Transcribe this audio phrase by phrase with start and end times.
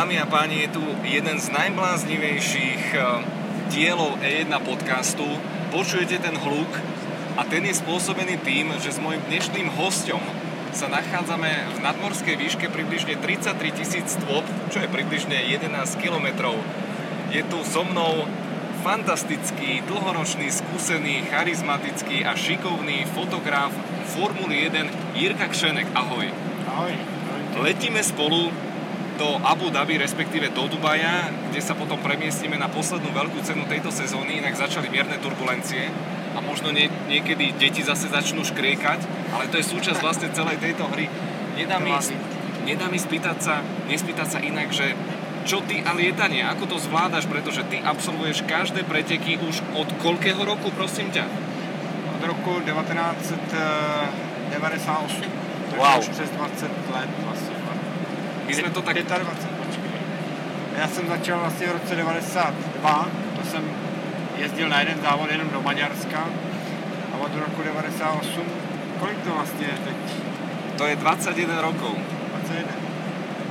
[0.00, 3.20] Dámy a páni, je tu jeden z najbláznivejších eh,
[3.68, 5.28] dielov E1 podcastu.
[5.76, 6.72] Počujete ten hluk
[7.36, 10.24] a ten je spôsobený tým, že s mojim dnešným hostom
[10.72, 14.40] sa nachádzame v nadmorskej výške približne 33 tisíc stôp,
[14.72, 15.68] čo je približne 11
[16.00, 16.56] kilometrov.
[17.28, 18.24] Je tu so mnou
[18.80, 23.68] fantastický, dlhoročný, skúsený, charizmatický a šikovný fotograf
[24.16, 25.92] Formuly 1 Jirka Kšenek.
[25.92, 26.32] Ahoj.
[26.72, 26.96] Ahoj.
[27.60, 28.69] Letíme spolu
[29.20, 33.92] do Abu Dhabi, respektíve do Dubaja, kde sa potom premiestnime na poslednú veľkú cenu tejto
[33.92, 35.92] sezóny, inak začali mierne turbulencie
[36.32, 39.04] a možno nie, niekedy deti zase začnú škriekať,
[39.36, 41.12] ale to je súčasť vlastne celej tejto hry.
[41.52, 41.92] Nedá mi,
[42.64, 43.60] nedá mi spýtať sa,
[43.92, 44.96] nespýtať sa inak, že
[45.44, 50.40] čo ty a lietanie, ako to zvládaš, pretože ty absolvuješ každé preteky už od koľkého
[50.40, 51.28] roku, prosím ťa?
[52.16, 53.68] Od roku 1998.
[55.76, 56.00] Wow.
[56.00, 57.49] Už přes 20 let vlastně.
[58.50, 58.96] My jsme to tak...
[59.02, 59.90] 25, počkej.
[60.78, 63.64] Já jsem začal vlastně v roce 92, to jsem
[64.38, 66.24] jezdil na jeden závod jenom do Maďarska
[67.14, 68.42] a od roku 98,
[69.00, 69.96] kolik to vlastně je teď?
[70.76, 71.94] To je 21 rokov.
[72.30, 72.72] 21.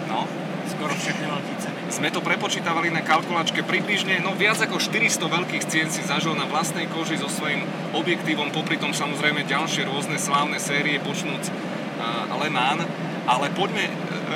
[0.10, 0.28] No,
[0.72, 1.76] Skoro všechny velké ceny.
[1.90, 6.46] sme to prepočítavali na kalkulačke približne, no viac ako 400 veľkých cien si zažil na
[6.46, 7.66] vlastnej koži so svojím
[7.98, 12.86] objektívom, popri tom samozrejme ďalšie rôzne slávne série, počnúc uh, Le Mans.
[13.30, 13.94] Ale poďme eh,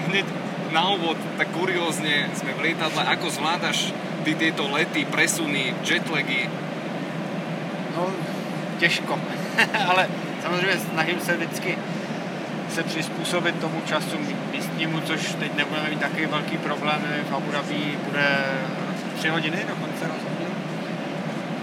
[0.09, 0.25] hneď
[0.73, 3.93] na úvod, tak kuriózne sme v lietadle, ako zvládaš
[4.25, 6.49] ty tieto lety, presuny, jetlagy?
[7.95, 8.09] No,
[8.79, 9.19] těžko,
[9.89, 10.09] ale
[10.41, 11.77] samozřejmě snažím se vždycky
[12.69, 14.17] se přizpůsobit tomu času
[14.51, 17.07] místnímu, což teď nebudeme mít taky velký problémy.
[17.29, 18.37] V Abu Dhabi bude
[19.17, 20.47] tři hodiny dokonce rozhodně.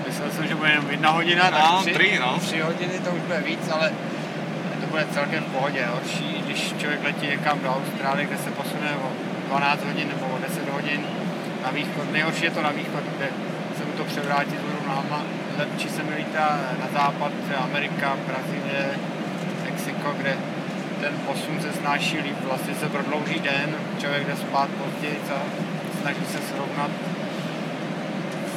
[0.06, 2.38] Myslel jsem, že bude jenom jedna hodina, tak No, tři, tři, no.
[2.38, 3.92] tři hodiny to už bude víc, ale
[4.90, 5.86] bude celkem v pohodě.
[5.86, 9.08] Horší, když člověk letí někam do Austrálie, kde se posune o
[9.48, 11.00] 12 hodin nebo o 10 hodin
[11.64, 12.12] na východ.
[12.12, 13.28] Nejhorší je to na východ, kde
[13.78, 15.22] se mu to převrátí z vodu nohama.
[15.58, 17.32] Lepší se mi lítá na západ,
[17.64, 18.90] Amerika, Brazílie,
[19.64, 20.36] Mexiko, kde
[21.00, 25.38] ten posun se snáší líp, vlastně se prodlouží den, člověk jde spát později a
[26.00, 26.90] snaží se srovnat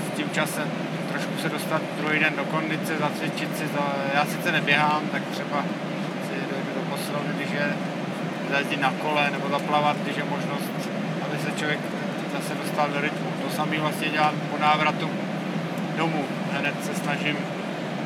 [0.07, 0.67] s tím časem,
[1.11, 5.63] trošku se dostat druhý den do kondice, zacvičit si, za, já sice neběhám, tak třeba
[6.27, 7.73] si dojdu do posilovny, když je
[8.53, 10.69] zajezdit na kole nebo zaplavat, když je možnost,
[11.25, 11.79] aby se člověk
[12.33, 13.27] zase dostal do rytmu.
[13.43, 15.09] To samý vlastně dělám po návratu
[15.97, 17.37] domů, hned se snažím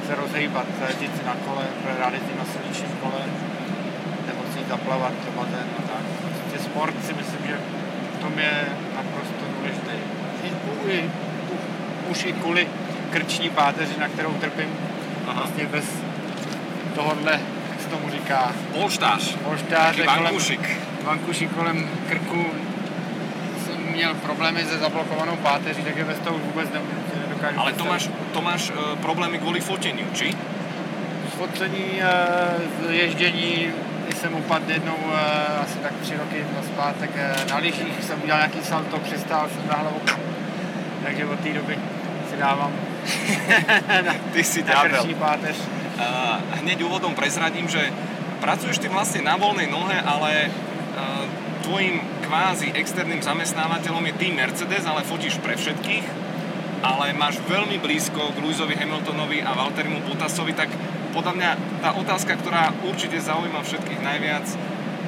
[0.08, 1.64] se rozhýbat, zajezdit si na kole,
[2.00, 3.22] rád jezdím na silničním kole,
[4.28, 6.04] nebo si zaplavat do bazénu a tak.
[6.40, 7.58] Prostě sport si myslím, že
[8.16, 8.54] v tom je
[8.96, 9.98] naprosto důležitý.
[10.88, 11.10] I,
[12.10, 12.68] už i kvůli
[13.12, 14.70] krční páteři, na kterou trpím,
[15.28, 15.34] Aha.
[15.34, 15.86] vlastně bez
[16.96, 17.40] tohohle,
[17.88, 19.36] se tomu říká, Polštář,
[19.96, 20.78] kolem, vankušik.
[21.04, 22.46] vankuši kolem krku
[23.66, 26.70] jsem měl problémy se zablokovanou páteří, takže bez toho vůbec
[27.24, 30.36] nedokážu Ale to máš, to máš uh, problémy kvôli foteniu, či?
[31.38, 32.08] Focení, eh,
[32.82, 33.70] z ježdění,
[34.06, 38.40] když jsem upadl jednou eh, asi tak tři roky zpátek eh, na lyžích, jsem udělal
[38.40, 40.02] nějaký salto, přistál jsem na hlavu,
[41.06, 41.78] takže od té doby
[42.30, 42.74] si dávám
[44.06, 45.56] na, Ty si na krční páteř.
[45.98, 47.90] Uh, hneď úvodom prezradím, že
[48.38, 51.26] pracuješ ty vlastne na voľnej nohe, ale uh,
[51.66, 56.06] tvojim kvázi externým zamestnávateľom je tým Mercedes, ale fotíš pre všetkých,
[56.86, 60.70] ale máš veľmi blízko k Lewisovi Hamiltonovi a Valterimu Bottasovi, tak
[61.18, 61.50] podľa mňa
[61.82, 64.46] tá otázka, ktorá určite zaujíma všetkých najviac,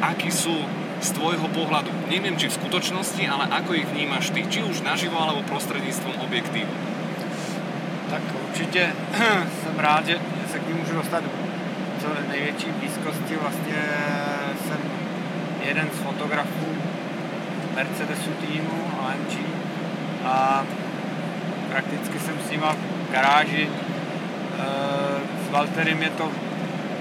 [0.02, 0.58] akí sú
[1.00, 5.16] z tvojho pohľadu, neviem či v skutočnosti, ale ako ich vnímaš ty, či už naživo
[5.16, 6.74] alebo prostredníctvom objektívu.
[8.10, 8.94] Tak určitě
[9.64, 10.16] jsem rád, že
[10.70, 11.24] ní můžu dostat
[12.02, 13.36] co největší blízkosti.
[13.42, 13.76] Vlastně
[14.68, 14.78] jsem
[15.68, 16.68] jeden z fotografů
[17.76, 19.40] Mercedesu týmu AMG
[20.26, 20.64] a
[21.72, 23.70] prakticky jsem s nima v garáži.
[24.60, 26.32] Eh, S Valterem je to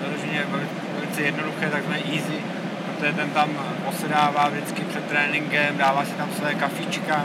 [0.02, 2.38] vyloženě veli- velice jednoduché, takzvané easy,
[2.86, 3.48] protože ten tam
[3.84, 7.24] posedává vždycky před tréninkem, dává si tam své kafíčka,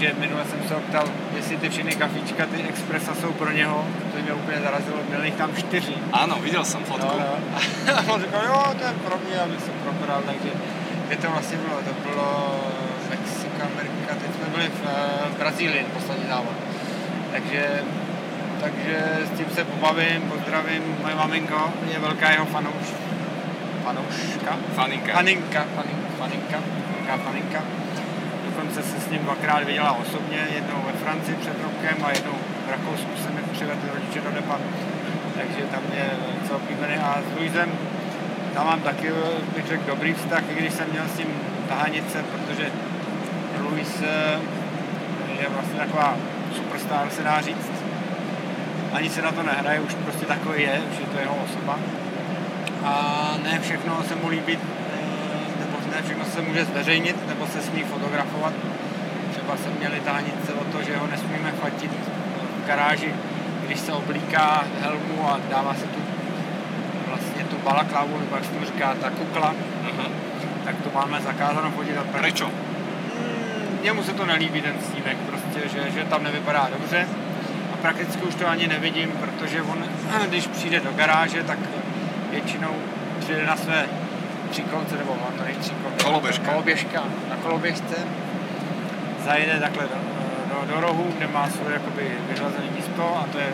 [0.00, 1.04] Vím, že minule jsem se ho ptal,
[1.36, 5.34] jestli ty všechny kafíčka, ty expresa jsou pro něho, to mě úplně zarazilo, měl jich
[5.34, 5.94] tam čtyři.
[6.12, 7.04] Áno, videl som fotku.
[7.04, 7.36] No,
[7.86, 7.92] no.
[7.96, 10.50] A on říkal, jo, to je pro mě, aby se probral, takže
[11.06, 11.76] kde to vlastně bylo?
[11.76, 12.60] To bylo
[13.10, 16.56] Mexika, Amerika, teď jsme byli v, eh, v Brazílii, poslední závod.
[17.32, 17.82] Takže,
[18.60, 18.96] takže
[19.28, 22.88] s tím se pobavím, pozdravím, moje maminko je velká jeho fanouš,
[23.84, 25.12] fanouška, Faninka.
[25.12, 26.58] Faninka, faninka, faninka,
[26.96, 27.60] velká faninka.
[28.60, 32.32] Dokonce se s ním dvakrát viděla osobně, jednou ve Francii před rokem a jednou
[32.66, 34.60] v Rakousku se mi přivedli rodiče do Depan.
[35.34, 36.10] Takže tam je
[36.54, 36.94] oblíbený.
[36.94, 37.72] A s Luisem,
[38.54, 39.12] tam mám taky,
[39.56, 41.26] bych řekl, dobrý vztah, i když jsem měl s ním
[41.68, 42.70] tahanice, protože
[43.60, 44.38] Luis eh,
[45.42, 46.16] je vlastně taková
[46.56, 47.72] superstar, se dá říct.
[48.92, 51.78] Ani se na to nehraje, už prostě takový je, už je to jeho osoba.
[52.84, 54.58] A ne všechno se mu líbí,
[56.10, 58.52] všechno se může zveřejnit, nebo se smí fotografovat.
[59.30, 61.90] Třeba se měli tahnice o to, že ho nesmíme fatit
[62.64, 63.14] v garáži,
[63.66, 66.00] když se oblíká helmu a dává se tu
[67.08, 70.10] vlastně tu balaklavu, nebo jak se tomu říká, ta kukla, Uh-huh.
[70.64, 71.96] tak to máme zakázáno fotit.
[71.98, 72.50] a pr- Prečo?
[73.94, 77.08] Mm, se to nelíbí ten snímek, prostě, že, že tam nevypadá dobře
[77.74, 79.84] a prakticky už to ani nevidím, protože on,
[80.28, 81.58] když přijde do garáže, tak
[82.30, 82.74] většinou
[83.20, 83.86] přijde na své
[84.50, 86.50] tříkolce, nebo mám to tříkolce, Koloběžka.
[86.50, 87.00] koloběžka
[87.30, 87.96] na koloběžce,
[89.24, 89.98] zajede takhle do,
[90.54, 93.50] do, do rohu, kde má svoje jakoby vyhlazené místo a to je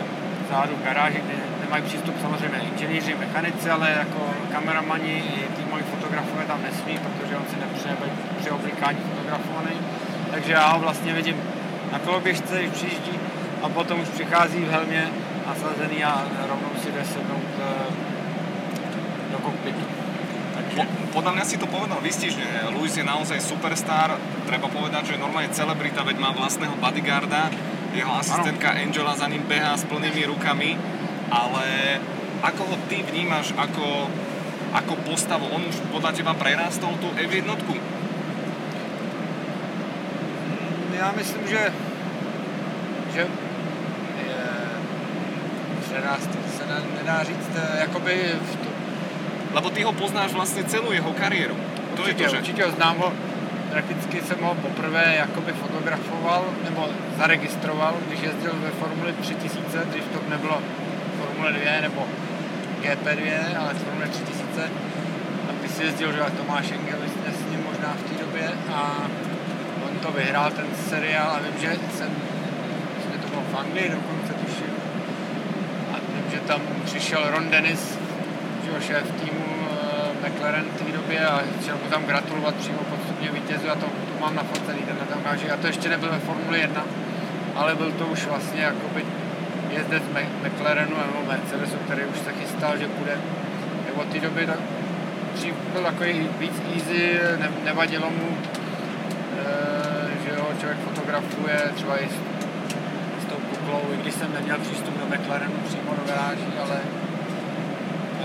[0.51, 1.33] zádu garáži, kde
[1.63, 7.35] nemají přístup samozřejmě inženýři, mechanici, ale jako kameramani i ty moji fotografové tam nesmí, protože
[7.37, 9.75] on si nepřeje být při oblikání fotografovaný.
[10.31, 11.35] Takže já ho vlastně vidím
[11.91, 13.19] na koloběžce, když přijíždí
[13.63, 15.07] a potom už přichází v helmě
[15.47, 17.91] nasazený a rovnou si jde sednout eh,
[19.31, 19.96] do kokpitu.
[20.77, 20.85] Po,
[21.17, 22.69] podľa mňa si to povedal vystižne.
[22.77, 24.13] Luis je naozaj superstar.
[24.45, 27.49] Treba povedať, že je normálne celebrita, veď má vlastného bodyguarda.
[27.97, 30.77] Jeho asistentka Angela za ním behá s plnými rukami.
[31.33, 31.97] Ale
[32.45, 34.05] ako ho ty vnímaš ako,
[34.77, 35.49] ako postavu?
[35.49, 37.57] On už podľa teba prerástol tú F1?
[40.97, 41.73] já myslím, že,
[43.13, 43.27] že je,
[46.19, 48.66] to se ne- nedá říct, eh, jakoby v
[49.57, 51.57] Lebo ty ho poznáš vlastne celú jeho kariéru.
[51.97, 52.37] To je určitě, to, že...
[52.37, 53.09] určitě ho znám ho,
[53.73, 56.85] prakticky jsem ho poprvé jakoby fotografoval, nebo
[57.17, 60.61] zaregistroval, když jezdil ve Formuli 3000, když to nebylo
[61.17, 62.07] Formule 2 nebo
[62.81, 64.63] GP2, ale Formule 3000,
[65.49, 69.09] a když si jezdil, že Tomáš Engel s ním možná v té době a
[69.89, 72.11] on to vyhrál ten seriál a vím, že jsem,
[72.97, 74.73] myslím, to bylo v Anglii dokonce tuším,
[75.93, 77.97] a vím, že tam přišel Ron Dennis,
[78.67, 79.36] že šéf týmu eh,
[80.27, 84.19] McLaren v té době a chtěl mu tam gratulovat přímo podstupně vítězu a to, to
[84.21, 85.51] mám na focený tenhle tam ukáže.
[85.51, 86.85] A to ještě nebyl ve Formuli 1,
[87.55, 89.05] ale byl to už vlastně jakoby
[89.69, 90.03] jezdec
[90.45, 93.17] McLarenu nebo Mercedesu, který už se chystal, že bude.
[93.85, 94.59] Tak od té doby tak
[95.35, 98.37] dřív byl takový víc easy, ne, nevadilo mu,
[99.39, 102.17] eh, že ho člověk fotografuje třeba i s,
[103.23, 106.79] s tou kuklou, i když jsem neměl přístup do McLarenu přímo do garáží, ale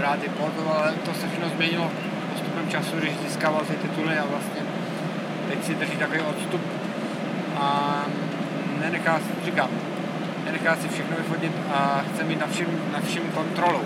[0.02, 1.90] rád je pozoval, ale to se všechno změnilo
[2.32, 4.62] postupem času, když získával ty tituly a vlastně
[5.48, 6.60] teď si drží takový odstup
[7.56, 7.66] a
[8.80, 9.70] nenechá, říkám,
[10.44, 13.80] nenechá si všechno vyfotit a chce mít na všem, na všem kontrolu.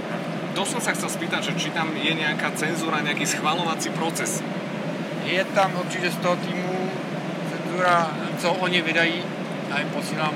[0.55, 4.41] To som sa chcel spýtať, že či tam je nejaká cenzúra, nejaký schvalovací proces.
[5.29, 6.73] Je tam určitě z toho týmu
[7.53, 8.09] cenzura,
[8.39, 9.21] co oni vydají,
[9.69, 10.33] já jim posílám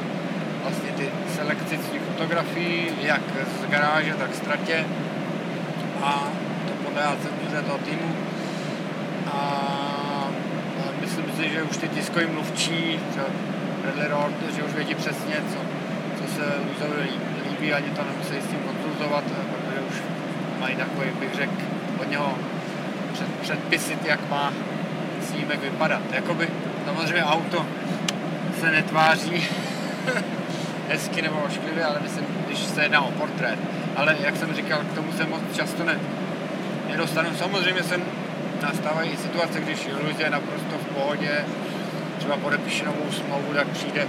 [0.63, 3.21] vlastně ty selekci fotografií, jak
[3.61, 4.85] z garáže, tak z tratě
[6.03, 6.29] a
[6.69, 8.15] to podléhá cenzuře toho týmu.
[9.33, 10.29] A
[11.01, 13.01] myslím si, že už ty tiskoví mluvčí,
[13.83, 15.59] Bradley Roth, že už vědí přesně, co,
[16.19, 17.09] co se Luisovi
[17.51, 19.95] líbí, ani to nemusí s tím konzultovat, protože už
[20.61, 21.53] mají takový, bych řekl,
[22.01, 22.35] od něho
[23.13, 24.53] před, předpisy, jak má
[25.23, 26.03] snímek vypadat.
[26.13, 26.49] Jakoby
[26.85, 27.67] samozřejmě auto
[28.61, 29.45] se netváří
[30.89, 33.59] hezky nebo ošklivě, ale myslím, když se jedná o portrét.
[34.01, 35.99] Ale jak jsem říkal, k tomu se moc často ne,
[36.89, 37.31] nedostanu.
[37.39, 38.03] Samozřejmě jsem
[38.63, 41.45] nastávají situace, když Luis je naprosto v pohodě,
[42.19, 44.07] třeba podepíše novou smlouvu, tak přijde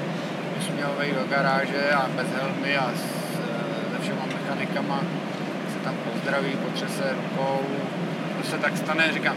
[0.59, 3.01] usměvavý do garáže a bez helmy a s,
[3.91, 4.99] se všema mechanikama
[5.73, 7.59] se tam pozdraví, potřese rukou.
[8.41, 9.35] To se tak stane, říkám,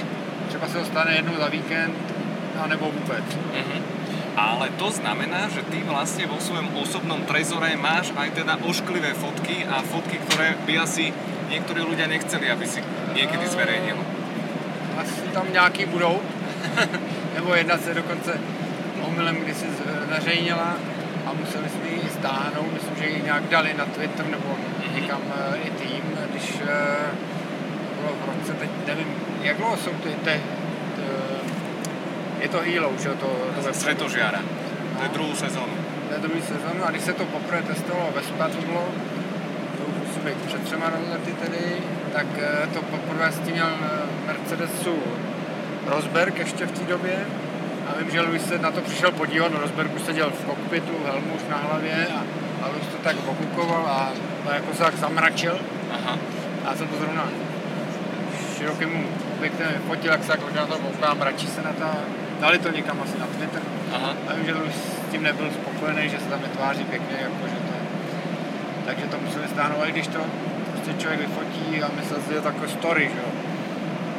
[0.48, 1.94] třeba se to stane jednou za víkend,
[2.64, 3.24] anebo vůbec.
[3.54, 3.82] Mhm.
[4.34, 9.62] Ale to znamená, že ty vlastne vo svojom osobnom trezore máš aj teda ošklivé fotky
[9.62, 11.14] a fotky, ktoré by asi
[11.46, 12.82] niektorí ľudia nechceli, aby si
[13.14, 13.94] niekedy zverejnil.
[14.98, 16.18] Asi tam nějaký budou,
[17.34, 18.40] nebo jedna se dokonce
[19.06, 19.66] omylem kdysi
[20.06, 20.74] zveřejnila
[21.26, 24.58] a museli jsme ji stáhnout, myslím, že ji nějak dali na Twitter nebo
[24.94, 27.10] někam eh, i tým, když eh,
[28.00, 30.40] bylo v roce, teď nevím, jak dlouho jsou ty, ty
[32.44, 34.40] je to Hilo, že to, to web- Svetožiara.
[34.96, 35.74] To je druhú sezónu.
[36.08, 38.84] to je druhý sezónu a když se to poprvé testovalo ve Spa, to bylo,
[40.14, 41.64] to být před třema lety tedy,
[42.12, 44.94] tak eh, to poprvé s tím měl eh, Mercedesu
[45.86, 47.26] Rosberg ještě v té době
[47.88, 50.92] a vím, že Luis se na to přišel podívat, no Rosberg už seděl v kokpitu,
[51.06, 52.20] helmu už na hlavě a,
[52.64, 54.12] a Luis to tak okukoval a,
[54.50, 55.58] a jako se tak zamračil
[55.92, 56.18] Aha.
[56.64, 57.28] a jsem to zrovna
[58.56, 61.96] širokým objektem fotil, jak se tak na to koukám, mračí se na ta
[62.40, 63.62] dali to někam asi na Twitter.
[63.94, 64.14] Aha.
[64.28, 67.60] A vím, že už s tím nebyl spokojený, že se tam netváří pěkně, jako že
[67.68, 67.74] to
[68.86, 70.20] takže to museli stáhnout, i když to
[70.72, 73.30] prostě člověk vyfotí a myslel si, že to jako story, že jo.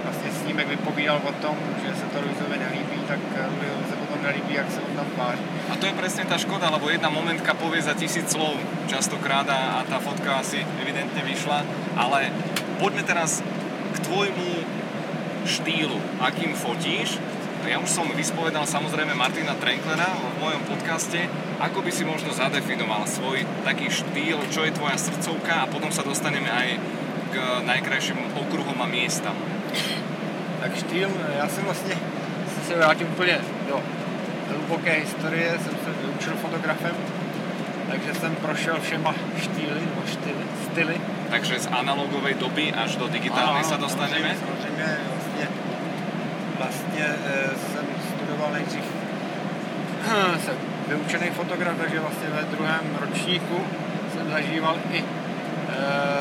[0.03, 3.19] Vlastně snímek vypovídal o tom, že se to Luizovi nelíbí, tak
[3.49, 5.41] Luizovi se potom nelíbí, jak se on tam tváří.
[5.69, 8.53] A to je presne tá škoda, lebo jedna momentka povie za tisíc slov
[8.85, 11.65] častokrát a, a tá fotka asi evidentne vyšla,
[11.97, 12.29] ale
[12.77, 13.41] poďme teraz
[13.93, 14.49] k tvojmu
[15.45, 17.17] štýlu, akým fotíš.
[17.65, 21.25] Ja už som vyspovedal samozrejme Martina Trenklera v mojom podcaste.
[21.57, 26.05] Ako by si možno zadefinoval svoj taký štýl, čo je tvoja srdcovka a potom sa
[26.05, 26.77] dostaneme aj
[27.33, 29.33] k najkrajším okruhom a miestam.
[30.61, 31.95] Tak štýl, já jsem vlastně
[32.67, 33.81] se vrátím úplně do
[34.49, 36.95] hluboké historie, jsem se vyučil fotografem,
[37.89, 40.97] takže jsem prošel všema štýly, nebo štýly, styly.
[41.29, 44.37] Takže z analogovej doby až do digitálnej sa dostaneme?
[44.37, 45.14] Samozřejmě, samozřejmě
[46.57, 47.85] vlastně, vlastně e, jsem
[48.15, 48.83] studoval nejdřív
[50.45, 50.55] jsem
[50.87, 53.61] vyučený fotograf, takže vlastně ve druhém ročníku
[54.13, 55.03] jsem zažíval i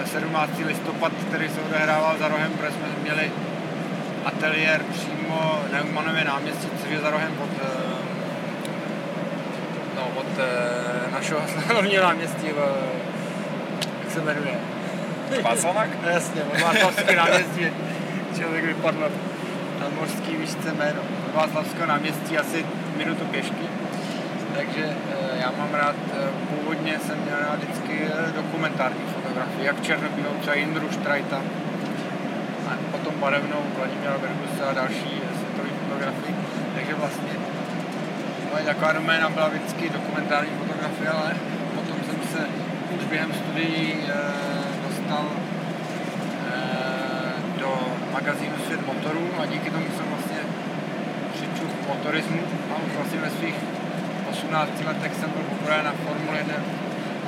[0.03, 0.51] e, 17.
[0.67, 3.33] listopad, který se odehrával za rohem, protože jsme měli
[4.25, 7.71] ateliér přímo na Humanově náměstí, což je za rohem od, e,
[9.97, 10.27] no, od
[11.13, 11.41] našeho
[11.73, 12.59] hlavního náměstí, v,
[14.05, 14.55] jak se jmenuje?
[15.43, 15.89] Václavák?
[16.11, 17.67] Jasně, Václavské náměstí
[18.37, 19.11] člověk vypadl
[19.85, 21.01] na mořský výšce jméno.
[21.35, 23.67] Václavského náměstí asi minutu pěšky.
[24.57, 29.83] Takže eh, já mám rád, eh, původně jsem měl rád vždycky eh, dokumentární fotografii, jak
[29.83, 31.43] černobílou, třeba Jindru Štrajta,
[32.69, 36.35] a potom barevnou Vladimíra Bergusa a další světové fotografii.
[36.75, 37.33] Takže vlastně
[38.51, 41.37] moje taková doména byla vždycky dokumentární fotografie, ale
[41.75, 42.49] potom jsem se
[42.99, 43.95] už během studií
[44.89, 45.44] dostal do
[48.15, 50.41] magazínu Svět motorů a díky tomu jsem vlastně
[51.35, 52.41] přičuch motorismu
[52.71, 53.55] a už vlastně ve svých
[54.31, 56.55] 18 letech jsem byl poprvé na Formule 1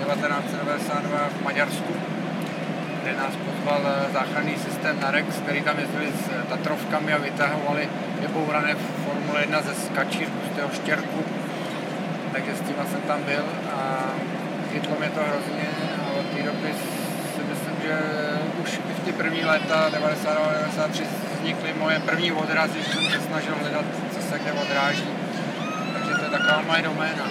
[0.05, 1.93] 1992 v Maďarsku,
[3.03, 7.19] kde nás pozval eh, záchranný systém na Rex, který tam jezdili s eh, Tatrovkami a
[7.19, 7.89] vytahovali
[8.21, 8.75] vybourané
[9.05, 11.21] Formule 1 ze skačí z toho štěrku.
[12.33, 13.79] Takže s tím jsem tam byl a
[14.73, 15.69] chytlo mě to hrozně
[16.03, 16.71] a od té doby
[17.35, 17.99] si myslím, že
[19.07, 21.05] ty první léta 92-93
[21.39, 23.85] vznikly moje první odrazy, že jsem se snažil hledat,
[24.15, 25.09] co se kde odráží
[26.27, 27.25] je taková moje doména.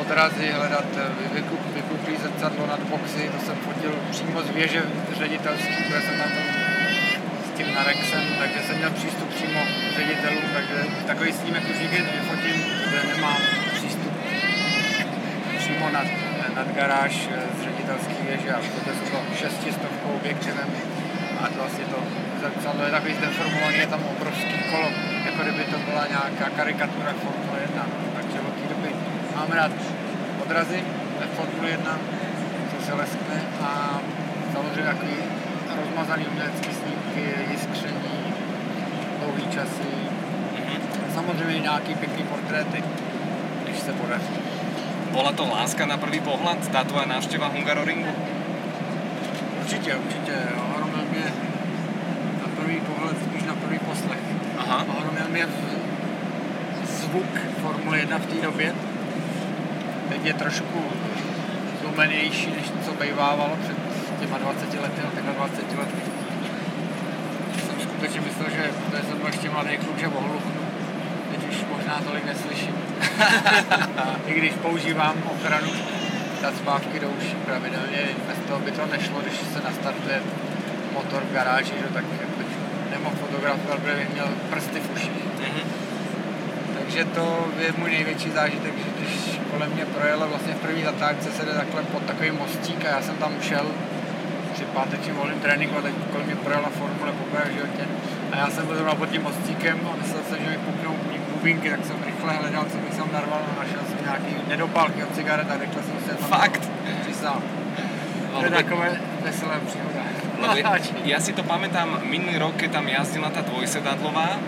[0.00, 4.82] Odrazy, hledat eh, vykup, vykuplý zrcadlo nad boxy, to jsem fotil přímo z věže
[5.18, 6.46] ředitelský, kde jsem tom
[7.46, 11.98] s tím Narexem, takže jsem měl přístup přímo k ředitelům, takže takový snímek už nikdy
[12.02, 12.56] nevyfotím,
[12.88, 13.40] kde nemám
[13.74, 14.12] přístup
[15.58, 16.06] přímo nad,
[16.56, 20.68] nad garáž eh, z ředitelské věže a fotil jsem to šestistovkou objektivem
[21.40, 21.98] a to vlastně to
[22.40, 24.88] zrcadlo je takový zdeformovaný, je tam obrovský kolo,
[25.26, 28.08] jako kdyby to byla nějaká karikatura Formule 1
[29.48, 29.72] mám rád
[30.42, 30.80] odrazy
[31.20, 31.98] ve Formule 1,
[32.70, 34.00] co se leskne a
[34.52, 35.16] samozřejmě takový
[35.80, 38.34] rozmazaný umělecký snímky, jiskření,
[39.18, 39.90] dlouhý časy,
[40.54, 41.14] mm-hmm.
[41.14, 42.84] samozřejmě nějaký pěkný portréty,
[43.64, 44.38] když se podaří.
[45.10, 48.12] Bola to láska na prvý pohled, tá tvoja návšteva Hungaroringu?
[49.60, 50.36] Určitě, určitě.
[50.74, 51.24] Ohromil mě
[52.42, 54.24] na první pohled, spíš na první poslech.
[54.58, 54.84] Aha.
[55.38, 55.46] Mě
[56.86, 57.26] zvuk
[57.62, 58.74] Formule 1 v té době,
[60.08, 60.82] teď je trošku
[61.80, 63.76] zlomenější, než co bývávalo před
[64.20, 66.02] těma 20 lety, takhle 20 lety.
[67.66, 70.60] Jsem skutečně myslel, že to jsem byl ještě mladý kluk, že ohluchnu.
[71.30, 72.74] Teď už možná tolik neslyším.
[74.26, 75.68] I když používám ochranu
[76.40, 80.22] ta zpávky do uší pravidelně, bez toho by to nešlo, když se nastartuje
[80.94, 82.04] motor v garáži, že, tak
[83.40, 85.10] protože bych měl prsty v uších.
[85.10, 85.88] Mm-hmm
[86.88, 91.30] takže to je můj největší zážitek, že když kolem mě projelo vlastně v první zatáčce
[91.30, 93.66] se jde takhle pod takový mostík a já jsem tam šel
[94.52, 97.84] při pátečním volným tréninku a teď kolem mě projela formule poprvé v životě.
[98.32, 100.96] A já jsem byl zrovna pod tím mostíkem a myslel jsem, že mi puknou
[101.32, 105.14] bubínky, tak jsem rychle hledal, co bych tam narval a našel jsem nějaký nedopálky od
[105.14, 106.70] cigaret a rychle jsem se tam Fakt?
[107.02, 107.42] Přisál.
[108.38, 108.88] To je takové
[109.22, 110.02] veselé příhoda.
[110.54, 110.70] ja,
[111.16, 114.38] ja si to pamätám minulý rok, keď tam jazdila tá dvojsedadlová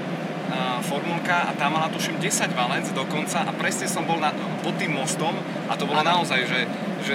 [0.82, 4.90] formulka a tá mala tuším 10 valec dokonca a presne som bol na, pod tým
[4.90, 5.30] mostom
[5.70, 6.18] a to bolo ano.
[6.18, 6.60] naozaj, že,
[7.06, 7.14] že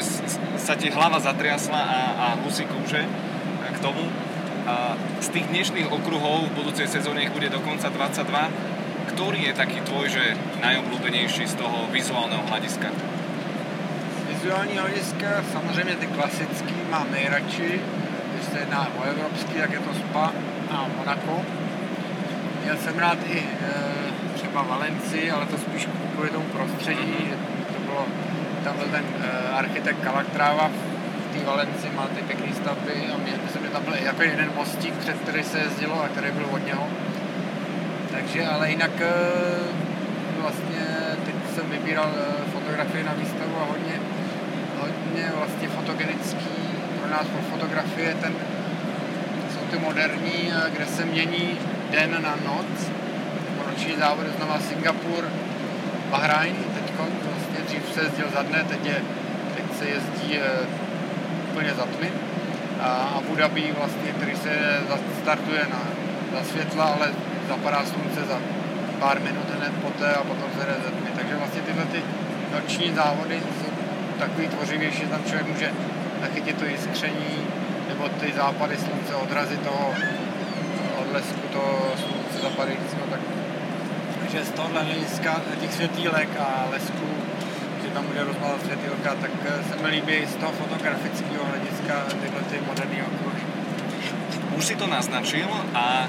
[0.56, 3.04] sa ti hlava zatriasla a, a husí kúže
[3.66, 4.08] k tomu.
[4.66, 9.14] A z tých dnešných okruhov v budúcej sezóne ich bude dokonca 22.
[9.14, 12.90] Ktorý je taký tvoj, že najobľúbenejší z toho vizuálneho hľadiska?
[14.46, 17.82] Vizuální hlediska, samozřejmě ty klasický mám nejradši.
[18.34, 20.32] Když se jedná o evropský, tak je to Spa
[20.72, 21.42] a Monaco
[22.64, 23.44] Měl jsem rád i e,
[24.34, 27.34] třeba Valenci, ale to spíš kvůli tomu prostředí.
[27.74, 28.06] To bylo,
[28.64, 30.72] tam byl ten uh, architekt Kalaktrava
[31.30, 34.52] v té Valenci, má ty pěkné stavby a mě, myslím, že tam byl jako jeden
[34.56, 36.88] mostík, před který se jezdilo a který byl od něho.
[38.12, 40.86] Takže, ale jinak uh, vlastně
[41.26, 44.05] teď jsem vybíral uh, fotografie na výstavu a hodně,
[45.16, 46.56] hodně vlastně fotogenický
[47.00, 48.34] pro nás pro fotografie ten
[49.72, 51.58] ty moderní, eh, kde se mění
[51.92, 52.92] den na noc.
[53.68, 55.24] Noční závody znamená Singapur,
[56.10, 59.02] Bahrajn, teď vlastně dřív se jezdil za dne, teď, je,
[59.56, 60.42] teď se jezdí e,
[61.52, 62.10] úplně za tmy.
[62.82, 64.52] A Abu Dhabi vlastně, který se
[65.22, 65.82] startuje na,
[66.38, 67.12] za světla, ale
[67.50, 68.40] zapadá slunce za
[69.00, 71.10] pár minut hned poté a potom se jde ze tmy.
[71.16, 72.04] Takže vlastně tyhle ty
[72.54, 73.75] noční závody jsou
[74.20, 75.70] takový tvořivější, tam člověk může
[76.22, 77.36] nachytit to jiskření,
[77.90, 79.94] nebo ty západy slunce, odrazy toho
[81.02, 83.20] odlesku toho slunce zapadajícího, tak
[84.32, 87.08] že z tohohle hlediska těch světýlek a lesků,
[87.84, 89.32] že tam bude rozmalat světýlka, tak
[89.70, 93.42] se mi líbí z toho fotografického hlediska tyhle ty moderní okruhy.
[94.58, 96.08] Už si to naznačil a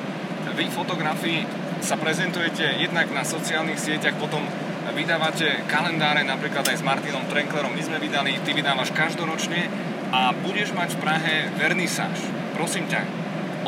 [0.55, 1.47] vy fotografii
[1.83, 4.43] sa prezentujete jednak na sociálnych sieťach, potom
[4.97, 7.77] vydávate kalendáre napríklad aj s Martinom Trenklerom.
[7.77, 9.69] My sme vydali, ty vydávaš každoročne
[10.09, 12.17] a budeš mať v Prahe vernisáž.
[12.57, 13.05] Prosím ťa,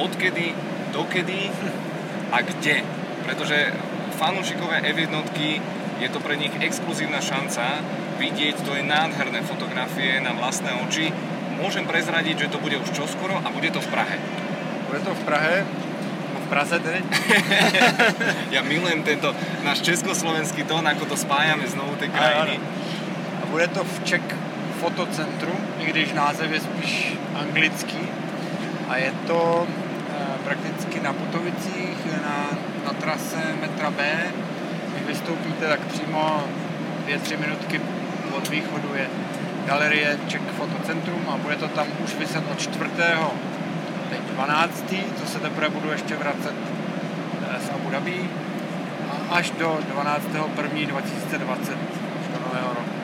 [0.01, 0.57] odkedy,
[0.97, 1.53] dokedy
[2.33, 2.81] a kde?
[3.29, 3.77] Pretože
[4.17, 5.13] fanúšikové F1
[6.01, 7.85] je to pre nich exkluzívna šanca
[8.17, 11.13] vidieť to je nádherné fotografie na vlastné oči.
[11.61, 14.17] Môžem prezradiť, že to bude už čoskoro a bude to v Prahe.
[14.89, 15.69] Bude to v Prahe,
[16.49, 17.05] v Praze tedy.
[18.57, 22.57] ja milujem tento náš československý tón, ako to spájame znovu tie krajiny.
[23.37, 24.25] A bude to v Czech
[24.81, 26.93] fotocentrum, i když název je spíš
[27.37, 28.01] anglický.
[28.89, 29.69] A je to e,
[30.49, 32.57] prakticky na Putovicích, na,
[32.89, 34.01] na trase metra B.
[34.93, 36.49] Když vystoupíte, tak přímo
[37.07, 37.81] 2-3 minutky
[38.33, 39.07] od východu je
[39.67, 42.89] galerie Czech Fotocentrum a bude to tam už vyset od 4.
[44.39, 44.85] teď 12.
[45.21, 46.55] to se teprve budu ještě vracet
[47.51, 48.31] e, z Abu Dhabi
[49.31, 50.25] až do 12.
[50.57, 50.87] 1.
[50.87, 51.73] 2020,
[52.21, 52.99] až do nového roku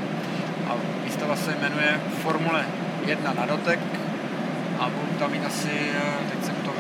[1.05, 2.65] výstava se jmenuje Formule
[3.07, 3.81] 1 na dotek
[4.79, 6.71] a budu tam mít asi, eh, teď jsem to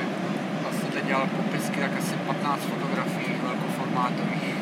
[0.62, 4.54] vlastně teď dělal popisky, tak asi 15 fotografií velkoformátových.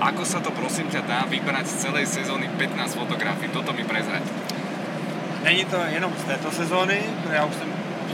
[0.00, 3.48] Ako sa to prosím ťa dá vybrať z celej sezóny 15 fotografií?
[3.54, 4.22] Toto mi prezrať.
[5.44, 7.68] Není to jenom z této sezóny, protože já už jsem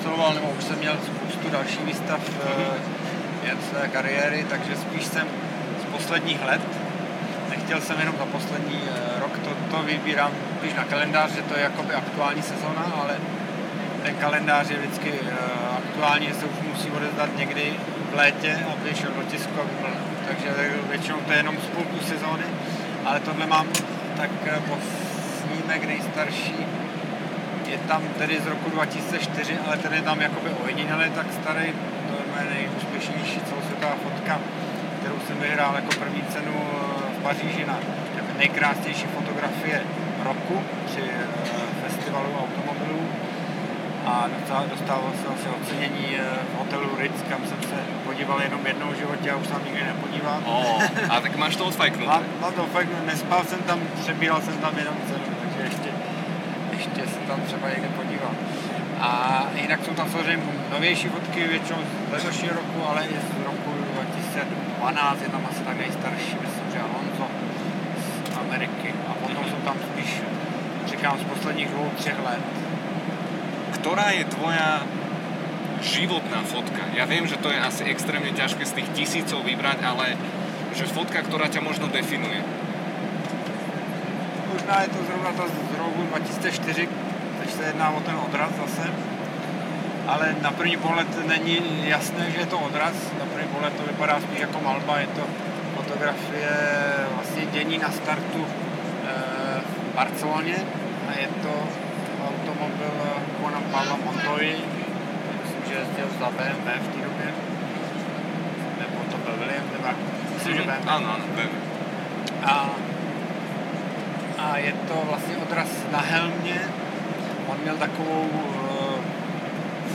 [0.08, 3.48] absolvoval, nebo už jsem měl spoustu dalších výstav mm-hmm.
[3.48, 5.26] jen své kariéry, takže spíš jsem
[5.82, 6.60] z posledních let.
[7.50, 11.54] Nechtěl jsem jenom za poslední eh, rok to, to vybírám když na kalendář, že to
[11.54, 13.16] je jakoby aktuální sezona, ale
[14.02, 17.72] ten kalendář je vždycky uh, aktuální, že se už musí odezdat někdy
[18.12, 19.90] v létě, aby šel do tisku a byl.
[20.28, 20.48] Takže
[20.88, 22.44] většinou to je jenom z půlku sezóny,
[23.04, 23.66] ale tohle mám
[24.16, 24.78] tak eh, po
[25.40, 26.66] snímek nejstarší
[27.68, 31.72] je tam tedy z roku 2004, ale ten je tam jakoby ojedinělý tak starý,
[32.08, 34.40] to je moje nejúspěšnější celosvětová fotka,
[35.00, 37.78] kterou jsem vyhrál jako první cenu eh, v Paříži na
[38.38, 39.82] nejkrásnější fotografie
[40.24, 41.26] roku při eh,
[41.86, 43.08] festivalu automobilů
[44.06, 44.28] a
[44.70, 46.22] dostával jsem asi ocenění eh,
[46.54, 49.84] v hotelu Ritz, kam jsem se podíval jenom jednou v životě a už tam nikdy
[49.84, 50.42] nepodívám.
[50.46, 52.06] Oh, a tak máš to odfajknuté?
[52.06, 55.97] Mám, mám to odfajknuté, nespal jsem tam, přebíral jsem tam jenom cenu, takže ještě,
[56.98, 58.34] ještě se tam třeba někde podíval.
[59.00, 63.70] A jinak jsou tam samozřejmě novější fotky, většinou z letošního roku, ale i z roku
[63.94, 67.26] 2012 je tam asi tak nejstarší, myslím, že Alonso
[68.04, 68.94] z Ameriky.
[69.08, 70.22] A potom jsou tam spíš,
[70.86, 72.42] říkám, z posledních dvou, třech let.
[73.78, 74.82] Ktorá je tvoja
[75.78, 76.82] životná fotka?
[76.98, 80.18] Ja viem, že to je asi extrémne ťažké z tých tisícov vybrať, ale
[80.74, 82.42] že fotka, ktorá ťa možno definuje.
[84.68, 86.88] Možná je to zrovna ta z roku 2004,
[87.40, 88.90] když se jedná o ten odraz zase.
[90.06, 92.92] Ale na první pohled není jasné, že je to odraz.
[93.18, 94.98] Na první pohled to vypadá spíš jako malba.
[94.98, 95.22] Je to
[95.76, 96.50] fotografie
[97.14, 98.46] vlastně dění na startu
[99.64, 100.56] v Barceloně
[101.08, 101.52] a je to
[102.28, 102.92] automobil
[103.40, 104.56] Juana Pavla Montoy,
[105.44, 107.26] myslím, že jezdil za BMW v té době,
[108.78, 109.88] nebo to byl William, nebo
[110.34, 110.88] myslím, že BMW.
[110.88, 111.50] Ano, ano, BMW.
[112.44, 112.70] A,
[114.38, 116.60] a je to vlastně odraz na helmě,
[117.46, 119.04] on měl takovou uh,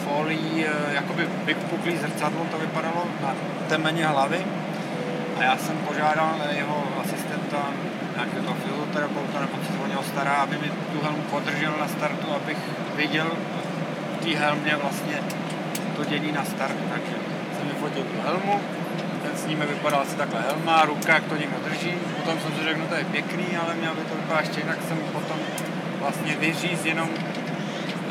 [0.04, 3.36] folii, uh, jakoby vypuklý zrcadlo to vypadalo na
[3.70, 4.46] temeně hlavy.
[5.40, 7.58] A já jsem požádal jeho asistenta
[8.16, 11.88] nějakého toho fyzioterapeuta nebo co se o něho stará, aby mi tu helmu podržel na
[11.88, 12.58] startu, abych
[12.96, 13.32] viděl
[14.20, 15.20] v té helmě vlastně
[15.98, 16.84] to dění na startu.
[16.90, 17.16] Takže
[17.58, 18.62] jsem vyfotil tu helmu,
[19.44, 21.94] snímek vypadal asi takhle helma, ruka, jak to někdo drží.
[22.18, 24.78] Potom jsem si řekl, no to je pěkný, ale měl by to vypadat ještě jinak,
[24.88, 25.38] jsem potom
[26.00, 27.10] vlastně vyříz jenom,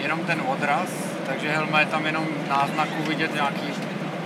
[0.02, 0.88] jenom ten odraz,
[1.26, 3.68] takže helma je tam jenom náznaku vidět nějaký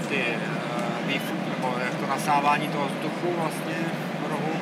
[0.09, 3.79] ty uh, výfuk, nebo jak to nasávání toho vzduchu vlastně
[4.23, 4.53] v rohu.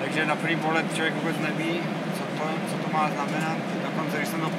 [0.00, 1.80] Takže na první pohled člověk vůbec neví,
[2.18, 3.58] co to, co to má znamenat.
[3.82, 4.50] Dokonce, když jsem to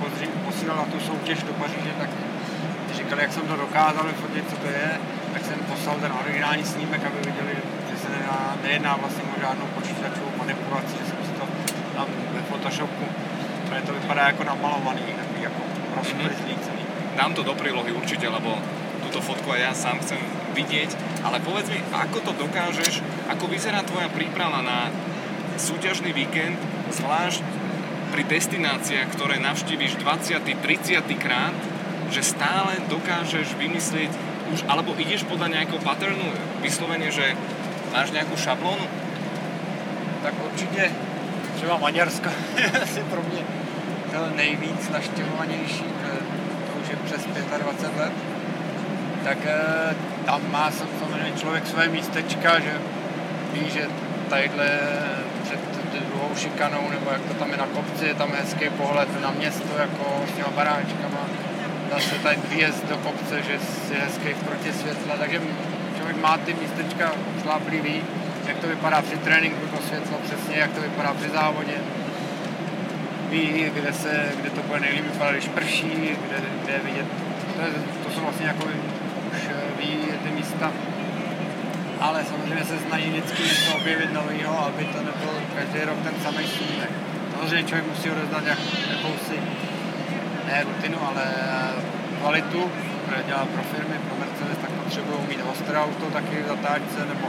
[0.46, 2.10] posílal na tu soutěž do Paříže, tak
[2.94, 5.00] říkali, jak jsem to dokázal vyfotit, co to je,
[5.38, 7.54] tak jsem poslal ten originální snímek, aby viděli,
[7.92, 11.46] že se nejedná, nejedná vlastně o žádnou počítačovou manipulaci, že jsem si to
[11.96, 13.06] tam ve Photoshopu,
[13.70, 15.62] protože to vypadá jako namalovaný, takový jako
[15.98, 16.84] rozplizlý celý.
[17.16, 18.58] Dám to do prílohy určite, lebo
[19.04, 20.18] túto fotku aj ja sám chcem
[20.58, 24.90] vidieť, ale povedz mi, ako to dokážeš, ako vyzerá tvoja príprava na
[25.62, 26.58] súťažný víkend,
[26.98, 27.46] zvlášť
[28.10, 30.66] pri destináciách, ktoré navštívíš 20.
[30.66, 30.98] 30.
[31.22, 31.54] krát,
[32.10, 36.28] že stále dokážeš vymyslieť už, alebo ideš podľa nejakého patternu,
[36.64, 37.36] vyslovene, že
[37.92, 38.86] máš nejakú šablónu?
[40.24, 40.92] Tak určitě
[41.56, 42.30] třeba Maďarsko
[42.84, 43.42] asi pro mě
[44.36, 45.84] nejvíc naštěvovanější,
[46.74, 47.26] to už je přes
[47.58, 48.14] 25 let,
[49.24, 52.74] tak eh, tam má samozřejmě člověk své místečka, že
[53.54, 53.88] ví, že
[54.30, 54.70] tadyhle
[55.44, 55.60] před
[56.10, 59.78] druhou šikanou, nebo jak to tam je na kopci, je tam hezký pohled na město,
[59.78, 61.27] jako s těma baráčkama,
[61.92, 63.54] zase tady výjezd do kopce, že
[63.94, 65.42] je hezký v protisvětle, takže
[65.98, 68.02] člověk má ty místečka šláplý, ví,
[68.48, 71.74] jak to vypadá při tréninku, to světlo přesně, jak to vypadá při závodě.
[73.30, 75.92] Ví, kde, se, kde to bude nejlíp vypadat, když prší,
[76.28, 77.06] kde, kde je vidět.
[77.56, 77.72] To, je,
[78.04, 80.72] to jsou vlastně jako už eh, ví ty místa.
[82.00, 86.48] Ale samozřejmě se znají vždycky něco objevit nového, aby to nebyl každý rok ten samý
[86.48, 86.90] snímek.
[87.32, 89.40] Samozřejmě člověk musí odezdat jak, jakousi
[90.48, 91.24] ne rutinu, ale
[92.20, 92.72] kvalitu,
[93.06, 97.28] které dělá pro firmy, pro Mercedes, tak potřebují mít ostré auto taky v zatáčce nebo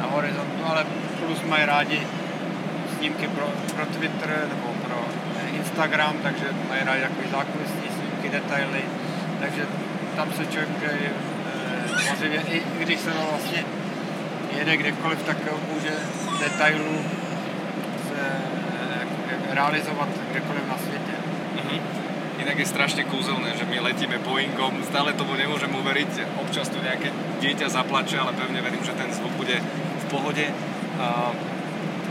[0.00, 0.86] na horizontu, ale
[1.20, 2.06] plus mají rádi
[2.96, 5.04] snímky pro, pro Twitter nebo pro
[5.56, 8.82] Instagram, takže mají rádi takový zákulisní snímky, detaily,
[9.40, 9.66] takže
[10.16, 10.90] tam se člověk může
[12.26, 13.64] e, i když se vlastně
[14.58, 15.36] jede kdekoliv, tak
[15.74, 15.92] může
[16.40, 17.04] detailů
[18.08, 18.20] se
[19.50, 20.99] e, realizovat kdekoliv na světě.
[22.40, 27.12] Inak je strašne kúzelné, že my letíme Boeingom, stále tomu nemôžem uveriť, občas tu nejaké
[27.44, 30.48] dieťa zaplače, ale pevne verím, že ten zvuk bude v pohode.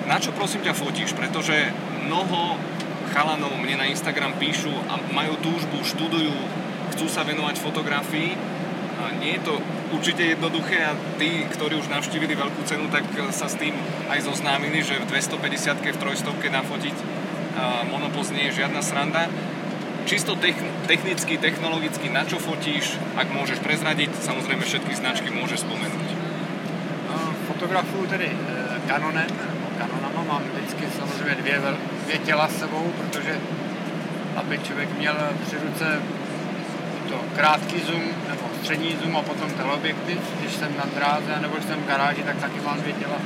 [0.05, 1.17] Na čo prosím ťa fotíš?
[1.17, 1.73] Pretože
[2.05, 2.61] mnoho
[3.09, 6.33] chalanov mne na Instagram píšu a majú túžbu, študujú,
[6.93, 8.37] chcú sa venovať fotografii.
[9.17, 9.57] Nie je to
[9.89, 13.73] určite jednoduché a tí, ktorí už navštívili veľkú cenu, tak sa s tým
[14.13, 16.95] aj zoznámili, že v 250 v 300 nafotiť
[17.89, 19.25] monopoz nie je žiadna sranda
[20.09, 20.33] čisto
[20.89, 26.09] technicky, technologicky, na čo fotíš, ak môžeš prezradiť, samozrejme všetky značky môžeš spomenúť.
[27.45, 28.33] Fotografuju tedy
[28.89, 31.61] Canonem, nebo Canonama, mám vždycky samozřejmě dvě,
[32.05, 33.37] dvě těla s sebou, protože
[34.35, 36.01] aby člověk měl při ruce
[37.09, 41.67] to krátký zoom nebo střední zoom a potom teleobjektiv, když jsem na dráze nebo když
[41.67, 43.17] jsem v garáži, tak taky mám dvě těla.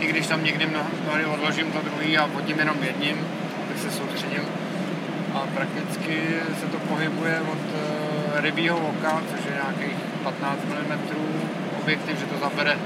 [0.00, 3.16] I když tam někdy mnohdy odložím to druhý a fotím jenom jedním,
[3.68, 4.44] tak se soustředím
[5.34, 6.16] a prakticky
[6.60, 11.00] se to pohybuje od uh, rybího oka, což je nějakých 15 mm
[11.82, 12.76] objektiv, že to zabere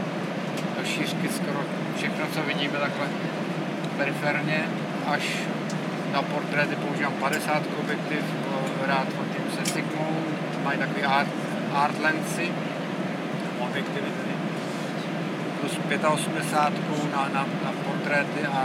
[0.78, 1.60] do šířky skoro
[1.96, 3.06] všechno, co vidíme takhle
[3.96, 4.64] periferně,
[5.06, 5.22] až
[6.12, 8.24] na portréty používám 50 objektiv,
[8.86, 10.16] rád fotím se Sigmou,
[10.64, 11.28] mají takový art,
[11.72, 12.52] art lensy,
[13.58, 14.34] objektivy tedy,
[15.60, 15.78] plus
[16.12, 18.62] 85 na, na, na portréty a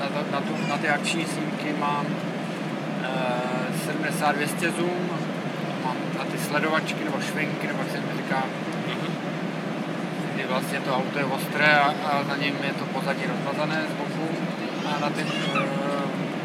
[0.00, 2.06] na, na, tu, na ty akční snímky mám
[3.90, 5.08] 70-200 zoom,
[5.84, 8.44] mám na ty sledovačky nebo švenky, nebo jak se mi říká,
[10.34, 13.92] kdy vlastně to auto je ostré a, a za ním je to pozadí rozmazané z
[13.92, 14.28] boku.
[14.86, 15.60] A na ty uh,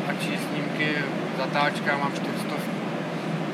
[0.10, 0.96] akční snímky
[1.38, 2.56] zatáčka mám 400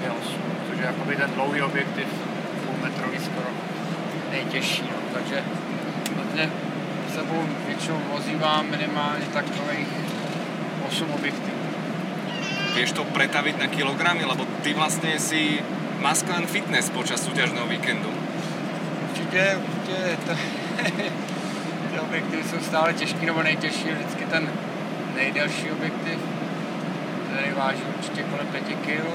[0.01, 0.35] P8,
[0.69, 2.07] což je jakoby ten dlouhý objektiv,
[2.65, 3.49] půlmetrový skoro,
[4.31, 4.97] nejtěžší, no.
[5.13, 5.43] takže
[6.15, 6.49] vlastně
[7.15, 9.87] sebou většinou vozívám minimálně takových
[10.87, 11.50] 8 objektivů
[12.75, 15.59] vieš to pretaviť na kilogramy, lebo ty vlastne si
[15.99, 18.09] maskulán fitness počas súťažného víkendu.
[19.09, 20.31] Určitě, určitě to,
[21.91, 24.49] ty objektivy jsou stále těžký nebo nejtěžší, vždycky ten
[25.15, 26.19] nejdelší objektiv,
[27.27, 29.05] který váží určitě kolem 5 kg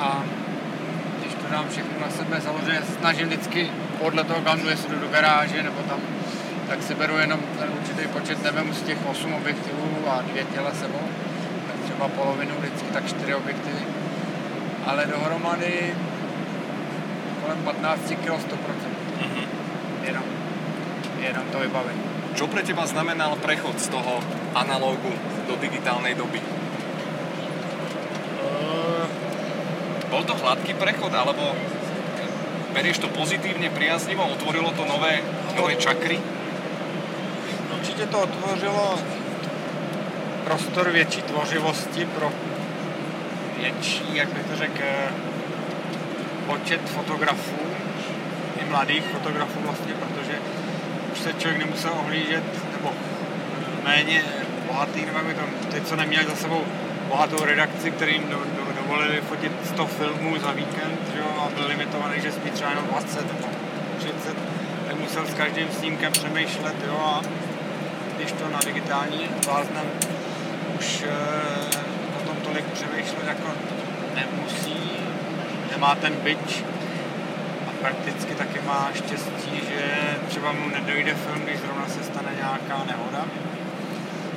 [0.00, 0.22] a
[1.20, 5.08] když to dám všechno na sebe, samozřejmě snažím vždycky podle toho gandu, jestli jdu do
[5.08, 6.00] garáže nebo tam,
[6.68, 10.74] tak si beru jenom ten určitý počet, nevím z těch 8 objektivů a dvě těla
[10.74, 11.05] sebou
[11.96, 13.80] třeba polovinu vždycky, tak čtyři objektivy.
[14.86, 15.94] Ale dohromady
[17.42, 18.36] kolem 15 kg 100%.
[19.16, 19.46] Mm-hmm.
[20.04, 20.24] jenom,
[21.20, 22.00] jenom to vybavení.
[22.36, 24.20] Čo pre teba znamenal prechod z toho
[24.52, 25.08] analógu
[25.48, 26.36] do digitálnej doby?
[28.44, 29.08] Uh,
[30.12, 31.56] Bol to hladký prechod, alebo
[32.76, 35.24] berieš to pozitívne, priaznivo, otvorilo to nové,
[35.56, 36.20] nové čakry?
[37.72, 38.98] určitě to otvořilo
[40.46, 42.32] prostor větší tvořivosti pro
[43.60, 44.82] větší, jak bych to řekl,
[46.46, 47.56] počet fotografů,
[48.62, 50.38] i mladých fotografů vlastně, protože
[51.12, 52.92] už se člověk nemusel ohlížet, nebo
[53.84, 54.22] méně
[54.66, 56.62] bohatý, nebo jak by to, ty, co neměli za sebou
[57.08, 61.66] bohatou redakci, kterým do, do, dovolili fotit 100 filmů za víkend, že jo, a byl
[61.66, 63.48] limitovaný, že smí třeba jenom 20 nebo
[63.98, 64.14] 30,
[64.86, 67.20] tak musel s každým snímkem přemýšlet, jo, a
[68.16, 69.86] když to na digitální záznam
[70.78, 71.10] už e,
[72.18, 73.48] o tom tolik přemýšlet jako
[74.14, 74.80] nemusí,
[75.70, 76.64] nemá ten byč
[77.68, 79.82] a prakticky taky má štěstí, že
[80.28, 83.24] třeba mu nedojde film, když zrovna se stane nějaká nehoda.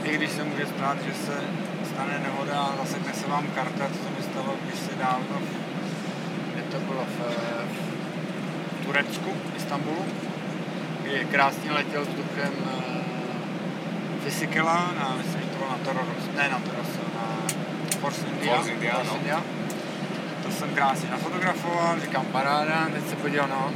[0.03, 1.43] I když se může stát, že se
[1.93, 5.41] stane nehoda a zasekne se vám karta, co se mi stalo kdysi dávno,
[6.53, 7.19] kde to bylo v,
[7.73, 10.05] v Turecku, Istanbulu,
[11.01, 12.53] kdy krásně letěl vzduchem
[14.23, 15.38] Fysikela, na, myslím,
[15.89, 18.55] že to bylo na Toros, ne na Toros, na Force India.
[18.55, 19.15] Force India, no.
[19.15, 19.41] India.
[20.43, 23.71] To jsem krásně nafotografoval, říkám paráda, teď se podíval na,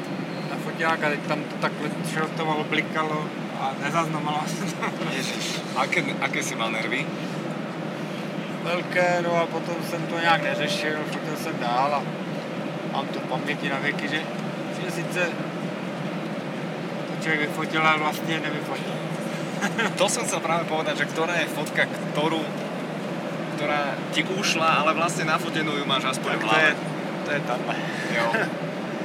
[0.50, 5.80] na foťák a teď tam to takhle šrotovalo, blikalo a nezaznamenalo se to.
[5.80, 7.06] Aké, aké si mal nervy?
[8.64, 12.04] Velké, no a potom jsem to nějak neřešil, fotil jsem dál a
[12.94, 14.22] mám to v paměti na věky, že,
[14.84, 15.30] že sice
[17.08, 19.13] to člověk vyfotil, ale vlastně nevyfotil.
[20.00, 22.44] To som chcel práve povedať, že ktorá je fotka, ktorú
[23.54, 26.64] ktorá ti ušla, ale vlastne nafotenú ju máš aspoň Tak v to hlave.
[26.66, 26.74] je,
[27.24, 27.60] to je tam.
[28.12, 28.28] Jo.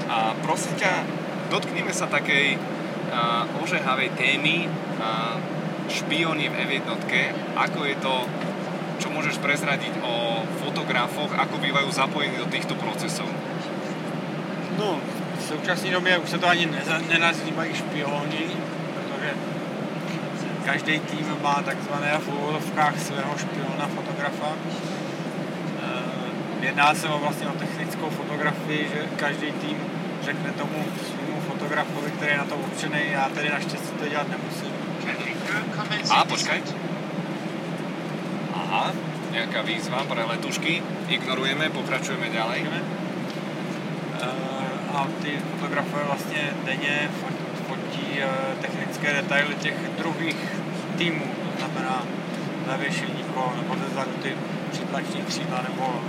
[0.08, 0.92] A prosím ťa,
[1.52, 5.36] dotkneme sa takej uh, ožehavej témy uh,
[5.92, 6.88] špioni v F1.
[7.60, 8.14] Ako je to,
[8.98, 13.28] čo môžeš prezradiť o fotografoch, ako bývajú zapojení do týchto procesov?
[14.80, 14.96] No,
[15.38, 16.68] v současné době už se to ani
[17.08, 18.46] nenazývají špioni,
[18.94, 19.30] protože
[20.68, 24.52] každý tým má takzvané v úvodovkách svého špiona fotografa.
[24.52, 24.60] Eh,
[26.60, 29.76] Jedná se o vlastně o technickou fotografii, že každý tým
[30.22, 34.72] řekne tomu svému fotografovi, který je na to určený, já tedy naštěstí to dělat nemusím.
[36.10, 36.60] A, počkaj.
[38.52, 38.92] Aha,
[39.32, 40.84] nejaká výzva pre letušky.
[41.08, 42.60] Ignorujeme, pokračujeme ďalej.
[42.68, 42.88] Eh,
[44.92, 47.37] A ty fotografové vlastně denně fotí,
[48.60, 50.36] technické detaily těch druhých
[50.98, 52.02] týmů, to znamená
[52.66, 54.32] zavěšení kol, nebo ze zadu ty
[54.70, 56.00] přitlační křídla, nebo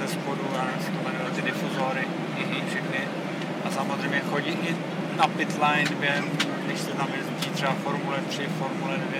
[0.00, 2.04] ze spodu, já nevím, se to jmenuje, ty difuzory,
[2.38, 2.66] Mhm.
[2.68, 2.98] všechny.
[3.64, 4.76] A samozřejmě chodí i
[5.16, 6.24] na pitline během,
[6.66, 9.18] když se tam jezdí třeba Formule 3, Formule 2,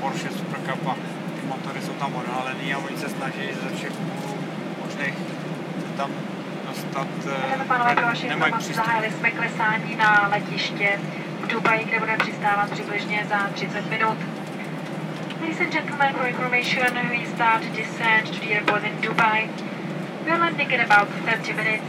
[0.00, 0.94] Porsche Supercup a
[1.40, 4.38] ty motory jsou tam odhalený a oni se snaží ze všech úhlů
[4.84, 5.14] možných
[5.86, 6.10] se tam
[6.68, 7.72] dostat, eh, nemají
[8.28, 8.84] informaci přístup.
[8.84, 10.98] zahájili jsme klesání na letiště
[11.50, 14.18] Dubaji, kde bude přistávat přibližně za 30 minut.
[15.40, 19.48] Ladies and gentlemen, for information, we start descent to the airport in Dubai.
[20.26, 21.88] We are landing in about 30 minutes.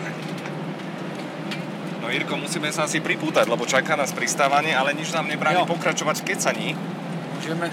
[2.01, 5.69] No Jirko, musíme sa asi pripútať, lebo čaká nás pristávanie, ale nič nám nebráni Jo.
[5.69, 6.69] pokračovať v kecaní.
[7.37, 7.69] Můžeme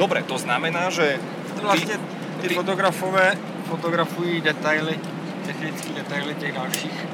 [0.00, 1.20] Dobre, to znamená, že
[1.62, 1.94] Vlastně
[2.40, 3.36] ty ty- fotografové
[3.68, 4.98] fotografují detaily,
[5.46, 7.06] technické detaily těch dalších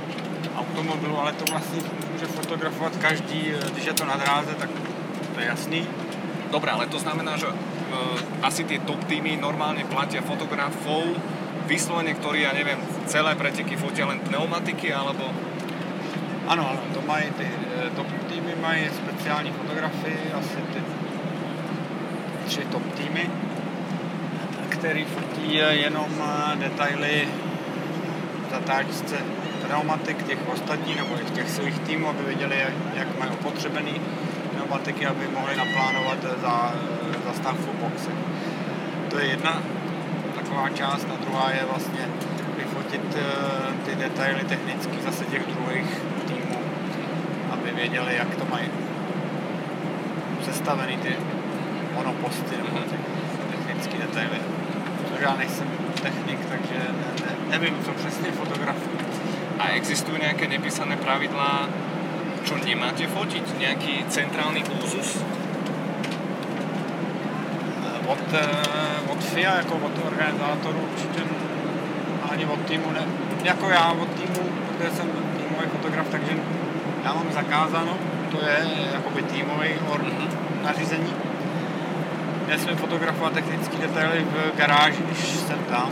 [0.57, 1.83] automobilů, ale to vlastně
[2.17, 4.71] může fotografovat každý, eh, když je to na dráze, tak
[5.35, 5.87] to je jasný.
[6.51, 7.55] Dobre, ale to znamená, že e,
[8.41, 11.05] asi tie top týmy normálne platia fotografov,
[11.67, 15.29] vyslovene, ktorí, ja neviem, celé preteky fotia len pneumatiky, alebo...
[16.47, 20.81] Ano, ano, to mají ty eh, top týmy, mají speciální fotografii, asi ty
[22.47, 23.29] tři top týmy,
[24.69, 26.11] který fotí jenom
[26.57, 27.29] detaily
[28.47, 29.19] v zatáčce
[29.67, 34.01] pneumatik těch ostatních nebo i těch svých týmů, aby věděli, jak, jak mají opotřebený
[34.51, 38.11] pneumatiky, aby mohli naplánovat za, eh, zastávku boxe.
[39.11, 39.63] To je jedna
[40.35, 42.09] taková část a druhá je vlastně
[42.57, 43.25] vyfotit eh,
[43.85, 46.59] ty detaily technické zase těch druhých týmů,
[47.51, 48.69] aby věděli, jak to mají
[50.45, 51.17] sestavený ty
[51.95, 52.97] monoposty nebo ty
[53.57, 54.39] technické detaily.
[54.99, 55.69] Protože já nejsem
[56.03, 58.96] technik, takže ne, ne, nevím, co přesně fotografuji.
[59.67, 61.67] A existujú nejaké nepísané pravidlá,
[62.47, 63.59] čo nemáte fotiť?
[63.59, 65.19] Nejaký centrálny úzus?
[68.07, 71.21] Od, eh, od FIA, jako od organizátorů určitě
[72.31, 73.03] ani od týmu ne.
[73.43, 75.07] Jako já od týmu, protože jsem
[75.39, 76.33] týmový fotograf, takže
[77.05, 77.95] Já mám zakázáno,
[78.31, 78.59] to je
[78.95, 80.29] jakoby týmový or Mhm.
[80.63, 81.13] nařízení.
[82.49, 85.91] Nesmím fotografovat technické detaily v garáži, když jsem tam.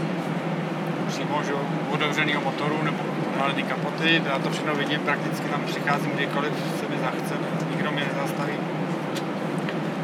[1.09, 1.53] Přímo, že
[1.91, 2.99] otevřenýho motoru nebo
[3.39, 7.35] nalený kapoty, já to všechno vidím, prakticky tam přicházím kdykoliv se mi zachce,
[7.71, 8.57] nikdo mě nezastaví.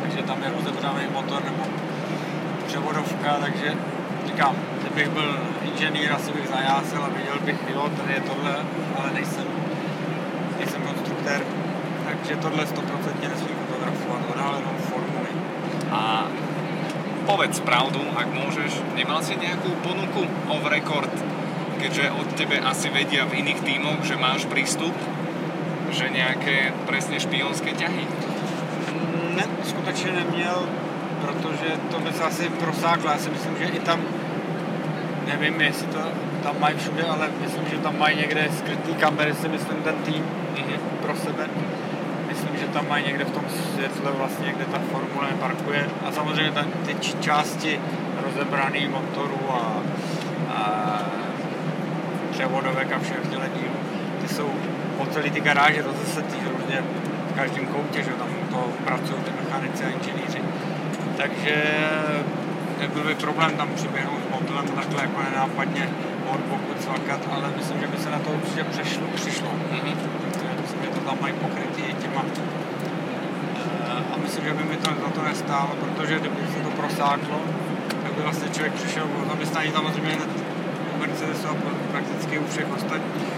[0.03, 1.63] Takže tam je rozebřený motor nebo
[2.67, 3.75] převodovka, takže
[4.27, 8.57] říkám, kdybych byl inženýr, asi bych zajásil a viděl bych, jo, tady je tohle,
[8.99, 9.47] ale nejsem,
[10.59, 11.41] nejsem konstruktér,
[12.07, 12.75] takže tohle 100%
[13.29, 15.31] nesmím fotografovat, odhalenou formuly.
[15.91, 16.27] A
[17.27, 21.11] povedz pravdu, ak môžeš, nemal si nejakú ponuku off record,
[21.81, 24.93] keďže od tebe asi vedia v iných tímoch, že máš prístup,
[25.91, 28.05] že nejaké presne špionské ťahy?
[29.37, 30.69] Ne, skutečně neměl,
[31.25, 33.11] protože to by se asi prosáklo.
[33.11, 34.01] Já si myslím, že i tam,
[35.27, 35.99] nevím, jestli to
[36.43, 40.25] tam mají všude, ale myslím, že tam mají někde skrytý kamery, si myslím, ten tým
[40.59, 40.81] Mhm.
[41.03, 41.47] pro sebe.
[42.29, 45.89] Myslím, že tam mají někde v tom světle vlastně, kde ta formule parkuje.
[46.07, 47.81] A samozřejmě tam ty části
[48.23, 49.83] rozebraný motorů a
[52.41, 53.77] převodovek a všech těchto dílů,
[54.21, 54.49] ty jsou
[54.99, 56.79] po celé ty garáže rozesetý různě
[57.31, 60.41] v každém koutě, že tam to pracují ty mechanici a inženýři.
[61.17, 61.55] Takže
[62.81, 65.89] nebyl by problém tam přiběhnout s mobilem takhle jako nenápadně
[66.35, 69.49] od boku cvakat, ale myslím, že by se na to určitě přešlo, přišlo.
[69.73, 69.93] Mhm.
[70.49, 72.23] Já myslím, že to tam mají pokrytý těma.
[73.87, 77.41] Eh, A myslím, že by mi to za to nestálo, protože kdyby se to prosáklo,
[78.03, 80.50] tak by vlastně člověk přišel o zaměstnání samozřejmě hned
[81.49, 83.29] u Mercedesu a prakticky u všech ostatních.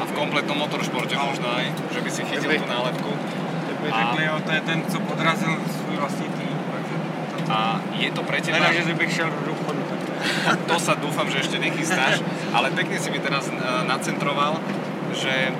[0.00, 3.10] A v kompletnom motoršporte možno aj, že by si chytil Kdyby- tú nálepku.
[3.64, 6.54] Kdyby A- řekli, jo, to je ten, co podrazil svůj vlastní tým.
[6.72, 6.94] Takže
[7.30, 8.56] to, A je to pre teba...
[8.58, 9.80] Teda, že kdybych šel do důchodu,
[10.72, 12.24] To sa dúfam, že ešte nechystáš,
[12.56, 13.54] ale pekne si mi teraz e,
[13.84, 14.56] nacentroval,
[15.12, 15.52] že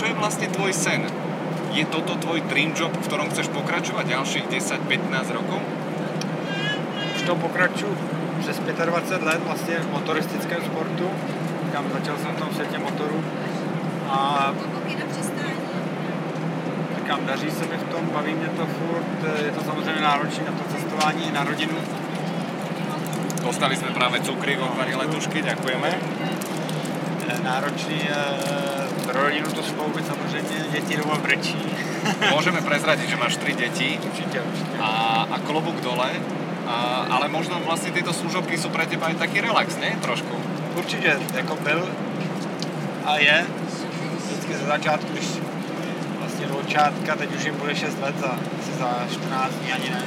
[0.00, 1.04] čo je vlastne tvoj sen?
[1.76, 5.60] Je toto tvoj dream job, v ktorom chceš pokračovať ďalších 10-15 rokov?
[7.18, 11.10] už to pokračuju přes 25 let vlastně v motoristickém sportu.
[11.72, 13.24] Kam začal jsem v tom světě motorů
[14.10, 14.54] a
[16.96, 20.52] říkám, daří se mi v tom, baví mě to furt, je to samozřejmě náročné na
[20.52, 21.74] to cestování i na rodinu.
[23.38, 25.88] Dostali sme práve cukry vo letušky, ďakujeme.
[27.24, 28.12] Je náročný eh,
[29.08, 31.56] pro rodinu to skloubit samozřejmě, děti doma brečí.
[32.28, 34.76] Môžeme prezradiť, že máš 3 deti určitě, určitě.
[34.80, 36.12] a, a klobúk dole,
[36.68, 39.96] a, ale možno vlastne tieto služobky sú pre teba aj taký relax, ne?
[40.04, 40.36] Trošku.
[40.76, 41.88] Určitě, jako byl
[43.04, 43.46] a je.
[44.26, 45.28] Vždycky ze začátku, když
[46.18, 49.90] vlastně do začátka, teď už jim bude 6 let, za, asi za 14 dní ani
[49.90, 50.02] ne,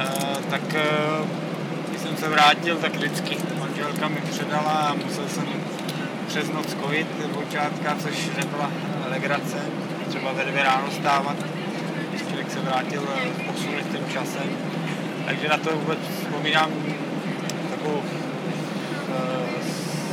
[0.00, 0.06] e,
[0.50, 0.84] tak e,
[1.88, 5.46] když jsem se vrátil, tak vždycky manželka mi předala a musel jsem
[6.26, 8.70] přes noc kojit do začátka, což nebyla
[9.10, 9.56] legrace,
[10.08, 11.36] třeba ve dvě ráno stávat,
[12.08, 14.73] když člověk se vrátil e, s posunutým časem.
[15.26, 16.70] Takže na to vůbec vzpomínám
[17.70, 19.18] takovou e,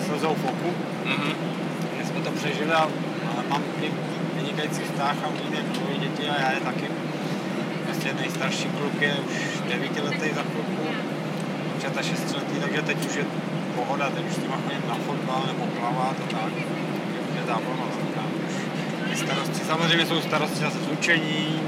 [0.05, 0.73] slzou v oku,
[1.05, 1.33] Mhm.
[1.99, 2.83] že jsme to přežili a,
[3.37, 3.91] a mám vy-
[4.35, 6.85] vynikající vztah a umíme dvoje děti a já je taky.
[7.85, 10.83] Vlastně nejstarší kluk je už devítiletý za chvilku,
[11.73, 13.25] děvčata šestiletý, takže teď už je
[13.75, 16.51] pohoda, teď už s nima chodím na fotbal nebo plavat a tak.
[16.53, 18.23] Takže už je zábava velká.
[19.15, 21.59] Starosti, samozřejmě jsou starosti zase z učení,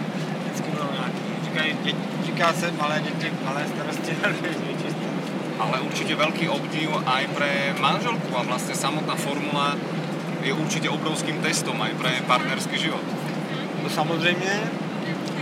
[0.45, 1.91] vždycky budou nějaký, říkají, dě,
[2.25, 5.33] říká se malé děti, malé starosti, větší starosti.
[5.59, 9.77] Ale určite veľký obdiv aj pre manželku a vlastne samotná formula
[10.41, 13.05] je určite obrovským testom aj pre partnerský život.
[13.83, 14.53] No samozřejmě.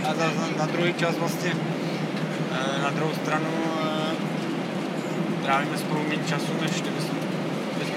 [0.04, 3.50] A za, za, na druhý čas vlastně eh, na druhou stranu
[3.82, 6.70] eh, trávíme spolu méně času, než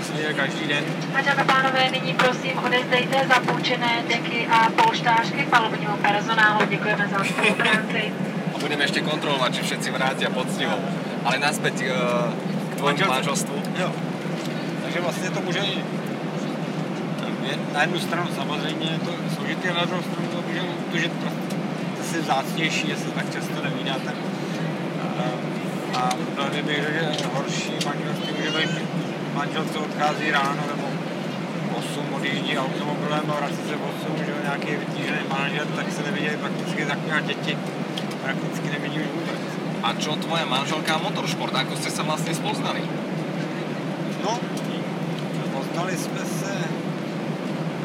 [0.05, 0.83] se viděli každý den.
[1.17, 6.65] A dámy a pánové, nyní prosím odezdejte zapůjčené deky a polštářky palubnímu personálu.
[6.69, 8.13] Děkujeme za spolupráci.
[8.55, 10.79] A budeme ešte kontrolovať, či všetci vrátia poctivo.
[11.27, 11.91] Ale naspäť eh,
[12.71, 13.55] k tvojmu manželstvu.
[13.75, 13.91] Jo.
[14.83, 15.59] Takže vlastně to může
[17.45, 21.55] je- na jednu stranu samozřejmě je to složitý, na druhou stranu to může utužit prostě
[21.97, 24.11] zase vzácnější, jestli tak často nevídáte.
[25.03, 25.23] A,
[25.99, 28.81] a mnohdy bych řekl, že horší manželství může být, že
[29.33, 30.87] manželce odchází ráno nebo
[31.71, 36.03] v 8 odjíždí automobilem a vrací se v 8, že nějaký vytížený manažer, tak se
[36.03, 37.57] nevidějí prakticky tak a děti
[38.25, 39.41] prakticky nevidí už vůbec.
[39.85, 41.53] A čo tvoja manželka a motoršport?
[41.53, 42.81] Ako ste sa vlastne spoznali?
[44.25, 44.33] No,
[45.53, 46.53] poznali jsme se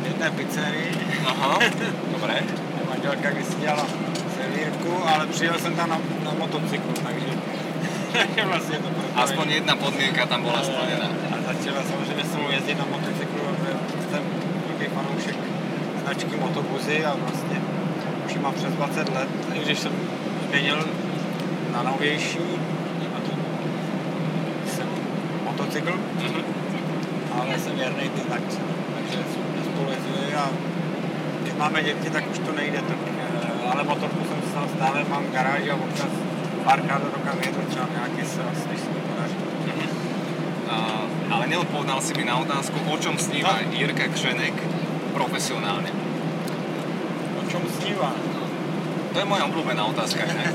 [0.01, 0.97] v jedné pizzerii.
[1.29, 1.61] Aha,
[2.17, 2.41] dobre.
[2.89, 3.85] Manželka když si dělala
[4.37, 7.31] servírku, ale přijel jsem tam na, na motocyklu, takže,
[8.49, 8.89] vlastně to.
[9.15, 11.09] Aspoň jedna podmienka tam bola splnená.
[11.33, 13.73] A začala samozřejmě se mnou jezdit na motocyklu, protože
[14.11, 14.23] jsem
[14.69, 15.37] velký fanoušek
[16.05, 17.61] značky motobuzy a vlastně
[18.27, 19.93] už mám přes 20 let, i když jsem
[20.51, 20.85] změnil
[21.73, 22.39] na novější,
[23.17, 23.33] a to
[24.71, 24.87] jsem
[25.45, 26.43] motocykl, mm-hmm.
[27.41, 28.59] ale jsem věrný ty značce,
[28.95, 29.19] takže
[29.65, 29.89] spolu
[30.37, 30.51] a
[31.43, 35.25] když máme děti, tak už to nejde, tak, eh, ale motorku jsem stal stále, mám
[35.33, 36.09] garáž a občas
[36.65, 39.35] párkrát do roka vyjedu třeba nějaký sraz, když se mi podaří.
[39.67, 39.89] Mm-hmm.
[40.71, 43.79] Uh, ale neodpovedal si mi na otázku, o čom sníva no.
[43.79, 44.55] Jirka Křenek
[45.15, 45.91] profesionálne.
[47.47, 48.13] O čom sníva?
[49.11, 50.23] To je moja obľúbená otázka.
[50.23, 50.47] Ne?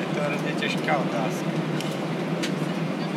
[0.00, 1.50] je to hrozně těžká otázka.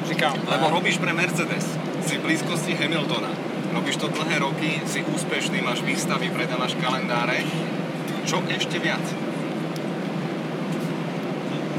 [0.08, 0.34] Říkám.
[0.48, 1.66] Lebo robíš pre Mercedes,
[2.08, 3.30] si v blízkosti Hamiltona,
[3.74, 7.44] robíš to dlhé roky, si úspešný, máš výstavy, predávaš kalendáre.
[8.26, 9.02] Čo ešte viac?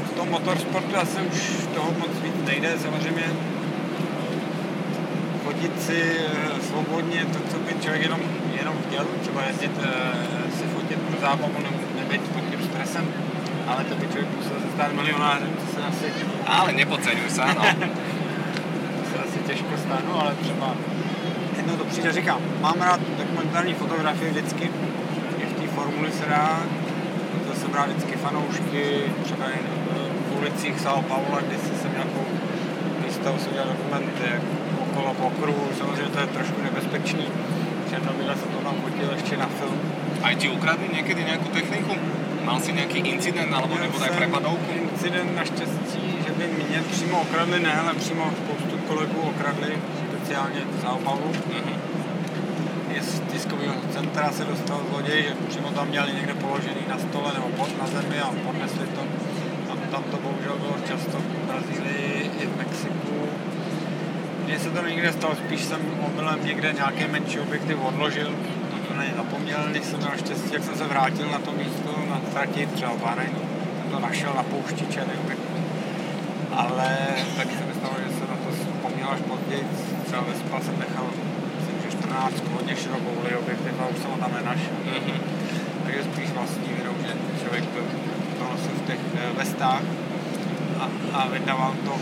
[0.07, 1.39] V tom motorsportu asi už
[1.73, 3.27] toho moc víc nejde, samozřejmě
[5.43, 8.19] chodit si eh, svobodně to, co by člověk jenom,
[8.57, 11.53] jenom chtěl, třeba jezdit eh, si fotit pro zábavu,
[11.99, 13.05] nebyt pod tím stresem,
[13.67, 16.05] ale to by člověk musel se stát milionářem, to se asi...
[16.47, 17.63] Ale nepodceňuj se, ano.
[18.97, 20.75] to se asi těžko stanu, ale třeba
[21.57, 24.63] jednou to přijde, říkám, mám rád dokumentární fotografie vždycky,
[25.43, 26.59] i v té formuli se dá,
[27.47, 28.83] to jsem rád vždycky fanoušky,
[29.23, 29.65] třeba jen
[30.29, 32.25] v ulicích São Paulo, kdy jsem nějakou
[33.05, 34.29] výstavu se udělal dokumenty,
[34.81, 37.25] okolo po okruhu, samozřejmě to je trošku nebezpečný.
[37.89, 39.79] Černobyle jsem to tam fotil ještě na film.
[40.23, 41.95] A ti ukradli někdy nějakou techniku?
[42.43, 44.71] Mal si nějaký incident alebo nebo tak prepadovku?
[44.91, 49.77] Incident naštěstí, že by mě přímo okradli, ne, ale přímo spoustu kolegů okradli,
[50.09, 51.31] speciálně v São Paulo.
[51.31, 51.75] Mm-hmm.
[52.95, 57.31] Je z tiskového centra se dostal zloděj, že přímo tam měli někde položený na stole
[57.33, 59.01] nebo pod, na zemi a podnesli to.
[59.71, 63.03] A tam to bohužel bylo často v Brazílii i v Mexiku
[64.53, 68.35] mně se to nikdy nestalo, spíš jsem omylem někde nějaký menší objektiv odložil,
[69.03, 72.65] ně zapomněl, když jsem měl štěstí, jak jsem se vrátil na to místo na trati,
[72.65, 73.41] třeba v Bahrajnu,
[73.81, 75.57] jsem to našel na poušti černý objektiv.
[76.51, 76.89] Ale
[77.37, 79.63] taky se mi stalo, že jsem na to vzpomněl až později,
[80.05, 81.05] třeba ve Spa jsem nechal,
[81.57, 84.77] myslím, že 14 hodně širokou objektiv a už jsem ho tam nenašel.
[84.85, 85.19] Mm-hmm.
[85.83, 87.79] Takže spíš vlastní vinou, že člověk to,
[88.37, 89.83] to nosil v těch eh, vestách
[90.79, 91.93] a, a vydával to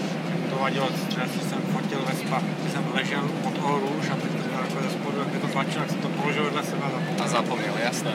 [0.61, 4.89] vadilo, třeba si jsem fotil Vespa, když jsem ležel pod růž a teď takhle ze
[4.89, 7.25] spodu, jak to tlačil, tak jsem to položil vedle sebe a zapomněl.
[7.25, 8.13] A zapomněl, jasné.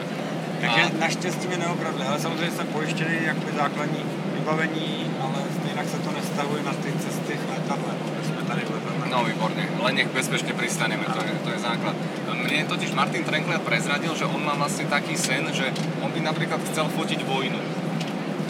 [0.61, 0.99] Takže a...
[0.99, 6.63] naštěstí mě neokradli, ale samozřejmě jsem pojištěný jakoby základní vybavení, ale stejně se to nestavuje
[6.63, 7.93] na ty cesty v letadle,
[8.25, 9.07] jsme tady v letadle.
[9.11, 11.95] No výborně, len nech bezpečně pristaneme, to je, to je základ.
[12.33, 16.61] Mne totiž Martin Trenkler prezradil, že on má vlastně taký sen, že on by například
[16.71, 17.59] chcel fotiť vojnu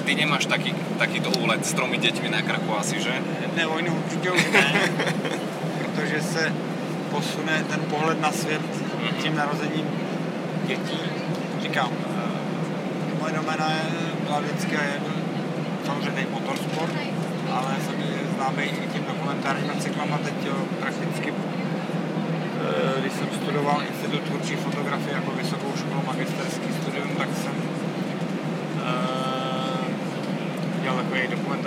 [0.08, 3.12] ty nemáš taký, takýto úlet s tromi děťmi na krku asi, že?
[3.56, 4.64] Ne, vojnu určitě už ne,
[5.80, 6.54] protože se
[7.12, 9.22] posune ten pohled na svět mm-hmm.
[9.24, 9.86] tím narozením
[10.68, 11.00] dětí.
[11.62, 13.84] Říkám, eh, moje domena je,
[14.24, 15.02] byla vždycky je
[15.86, 16.94] samozřejmě motorsport,
[17.52, 17.96] ale jsem
[18.36, 25.16] známý i tím dokumentárním cyklama teď jo, prakticky eh, když jsem studoval Institut tvůrčí fotografie
[25.16, 27.68] jako vysokou školu, magisterský studium, tak jsem
[30.88, 31.04] dělal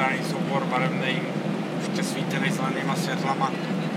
[0.00, 1.20] dokumentární soubor barevný,
[1.80, 3.50] už přesvítěný zelenýma světlama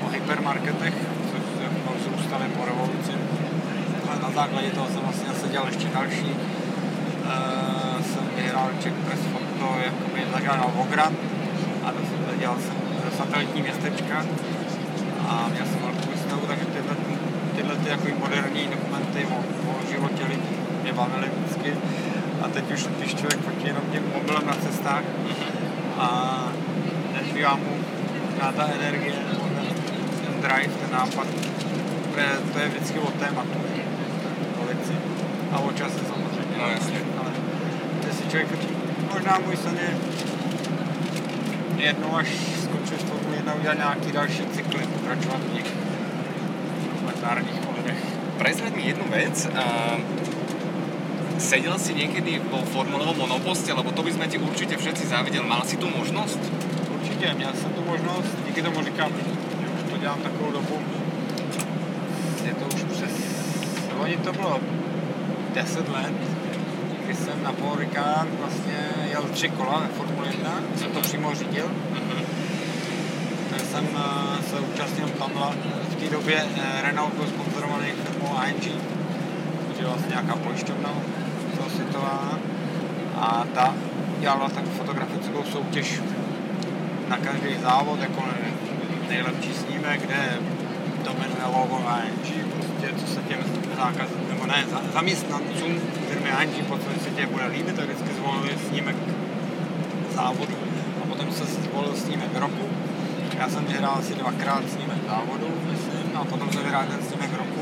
[0.06, 0.94] o hypermarketech,
[1.32, 3.12] což se zrůstaly po revoluci.
[4.08, 6.26] Ale na základě toho jsem vlastně zase dělal ještě další.
[6.26, 11.14] Uh, jsem vyhrál Czech Press Photo, jakoby zažádal Vograd
[11.86, 11.94] a
[12.40, 12.76] dělal jsem
[13.18, 14.26] satelitní městečka
[15.28, 16.96] a měl jsem velkou výstavu, takže tyhle,
[17.56, 19.38] tyhle ty jako moderní dokumenty o,
[19.72, 21.74] o životě lidí mě bavily vždycky
[22.42, 25.04] a teď už, když člověk fotí jenom tím mobilem na cestách
[26.04, 26.10] a
[27.14, 27.74] nezbývá mu
[28.42, 29.40] na ta energie, ten,
[30.26, 31.28] ten drive, ten nápad,
[32.54, 33.60] to je vždycky o tématu,
[34.62, 34.94] o věci
[35.52, 36.58] a o čase samozřejmě.
[36.58, 37.00] No jasně.
[37.20, 37.32] Ale
[38.14, 38.48] si člověk,
[39.14, 39.98] možná můj sen je
[41.86, 42.28] jednou, až
[42.64, 45.66] skončil s Formule 1, udělat nějaký další cykly, pokračovat v nich
[46.92, 47.98] dokumentárních ohledech.
[48.38, 49.46] Prezrať mi jednu vec.
[49.46, 50.23] Uh
[51.44, 55.44] Sedel si niekedy vo formulovom monoposte, lebo to by sme ti určite všetci závideli.
[55.44, 56.40] Mal si tu možnost?
[56.96, 60.80] Určitě, měl jsem tu možnost, díky tomu říkám, že už to dělám takovou dobu.
[62.46, 63.14] Je to už přes,
[64.00, 64.60] loni to bylo
[65.54, 66.14] 10 let,
[67.06, 68.80] kdy jsem na Paul Ricard vlastně
[69.12, 71.72] jel tři kola ve Formule 1, jsem to přímo řídil.
[73.50, 75.32] Tak jsem eh, se účastnil tam
[75.90, 78.64] v té době eh, Renault byl sponzorovaný firmou AMG,
[79.68, 80.90] což je vlastně nějaká pojišťovna
[81.94, 82.40] celosvětová
[83.16, 83.74] a ta
[84.20, 86.02] dělala tak fotografickou soutěž
[87.08, 88.24] na každý závod, jako
[89.10, 90.38] nejlepší snímek, kde
[91.04, 93.40] dominuje logo AMG, prostě co se těm
[93.78, 98.58] zákazníkům nebo ne, za, zaměstnancům firmy Anži, pokud se tě bude líbit, tak vždycky zvolili
[98.70, 98.96] snímek
[100.16, 100.56] závodu
[101.04, 102.66] a potom se zvolil snímek roku.
[103.40, 107.60] Já jsem vyhrál asi dvakrát snímek závodu, myslím, a potom jsem vyhrál ten snímek roku.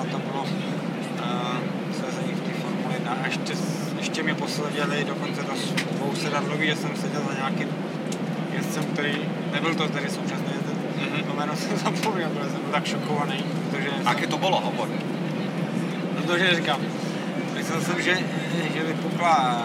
[0.00, 1.54] A to bylo uh,
[2.00, 3.03] sezení v té Formule 1.
[3.22, 3.52] A ještě,
[3.98, 5.52] ještě mě posledili dokonce do
[5.92, 7.68] dvou sedadlový, že jsem seděl za nějakým
[8.52, 9.12] jezdcem, který
[9.52, 10.78] nebyl to tady současný jezdec.
[10.78, 11.24] Mm-hmm.
[11.24, 13.44] To jméno jsem zapomněl, protože jsem byl tak šokovaný.
[13.70, 14.88] Protože Aké to bylo, hovor?
[16.16, 16.80] Protože říkám,
[17.54, 18.18] myslel jsem, že,
[18.74, 19.62] že vypukla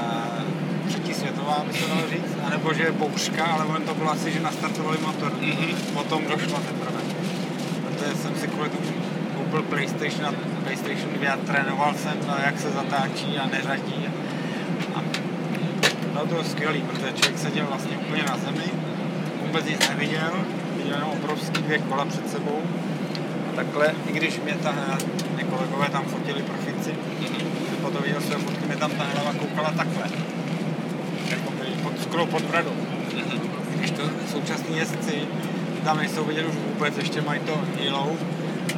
[0.87, 4.31] třetí světová, by se dalo říct, anebo že je bouřka, ale on to bylo asi,
[4.31, 5.33] že nastartovali motor.
[5.41, 5.75] Mhm.
[5.93, 6.99] Potom došlo teprve.
[7.83, 8.87] Protože jsem si kvůli tomu
[9.37, 10.33] koupil PlayStation a
[10.69, 14.07] PlayStation 2 a trénoval jsem, a jak se zatáčí a neřadí.
[14.95, 15.01] A
[16.13, 18.67] bylo to skvělý, protože člověk seděl vlastně úplně na zemi,
[19.45, 20.31] vůbec nic neviděl,
[20.77, 22.61] viděl jenom obrovský dvě kola před sebou.
[23.49, 24.75] A takhle, i když mě ta,
[25.35, 26.95] mě kolegové tam fotili profici,
[27.81, 30.03] potom viděl své fotky, mě tam ta hlava koukala takhle.
[31.29, 32.75] Jako by pod skrou pod bradou.
[33.75, 35.21] Když to současní jezdci
[35.83, 38.17] tam nejsou vidět už vůbec, ještě mají to jílou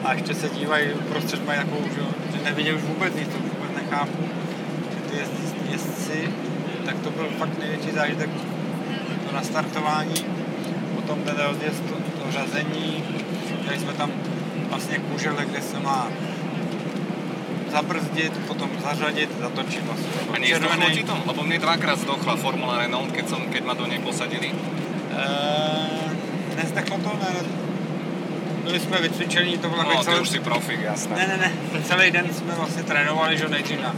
[0.03, 2.01] a ještě se dívají, prostřed mají takovou, že,
[2.37, 4.23] že nevidějí už vůbec nic, to už vůbec nechápu.
[5.11, 6.29] Ty jezdci, jezdci,
[6.85, 8.29] tak to byl fakt největší zážitek
[9.27, 10.25] to nastartování,
[10.95, 13.03] potom ten rozjezd, to, to řazení,
[13.65, 14.11] tady jsme tam
[14.69, 16.07] vlastně kůžele, kde se má
[17.71, 20.09] zabrzdit, potom zařadit, zatočit vlastně.
[20.35, 21.17] A nezdochlo ti to?
[21.25, 24.51] Lebo mne dvakrát zdochla Formula Renault, keď, som, keď ma do nej posadili.
[24.51, 26.11] Eee,
[26.59, 27.31] nezdechlo to, ne,
[28.71, 30.19] byli jsme vycvičení, to bylo No, celý...
[30.19, 31.15] už si profik, jasné.
[31.15, 33.95] Ne, ne, ne, celý den jsme vlastně trénovali, že nejdřív na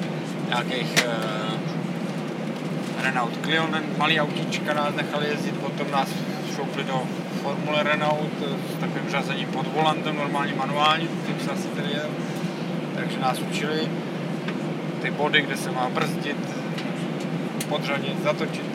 [0.48, 3.68] nějakých uh, Renault Clio,
[3.98, 6.08] malý autíčka nás nechali jezdit, potom nás
[6.56, 7.04] šoupli do
[7.42, 12.10] Formule Renault eh, s takovým řazením pod volantem, normálně manuální, tím se asi tedy jel.
[12.96, 13.88] Takže nás učili
[15.02, 16.38] ty body, kde se má brzdit,
[17.70, 18.66] podřadit, zatočit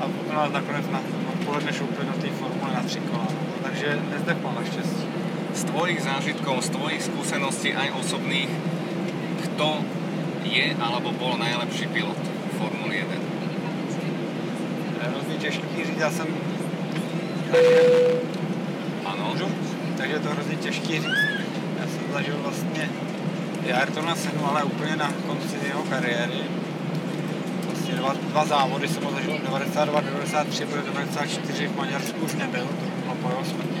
[0.00, 1.00] a potom nás nakonec na
[1.32, 3.26] odpoledne šoupli do té formule na tři kola.
[3.30, 3.36] No.
[3.62, 5.11] Takže nezdechlo naštěstí.
[5.54, 8.48] Z tvojich zážitkov, z tvojich skúseností aj osobných,
[9.44, 9.84] kto
[10.48, 12.18] je alebo bol najlepší pilot
[12.58, 13.14] Formuly 1?
[15.02, 16.26] Je hrozně těžký říct, já jsem
[19.04, 19.28] Áno.
[19.32, 19.46] můžu,
[19.96, 21.24] takže je to hrozně těžký říct.
[21.80, 22.88] Já jsem zažil vlastně
[23.66, 26.40] i Ayrtona Senu, ale úplně na konci jeho kariéry.
[27.66, 32.64] Vlastně dva, dva závody jsem ho zažil 92, 93, protože 94 v Maďarsku už nebyl,
[32.64, 33.80] to bylo po jeho smrti.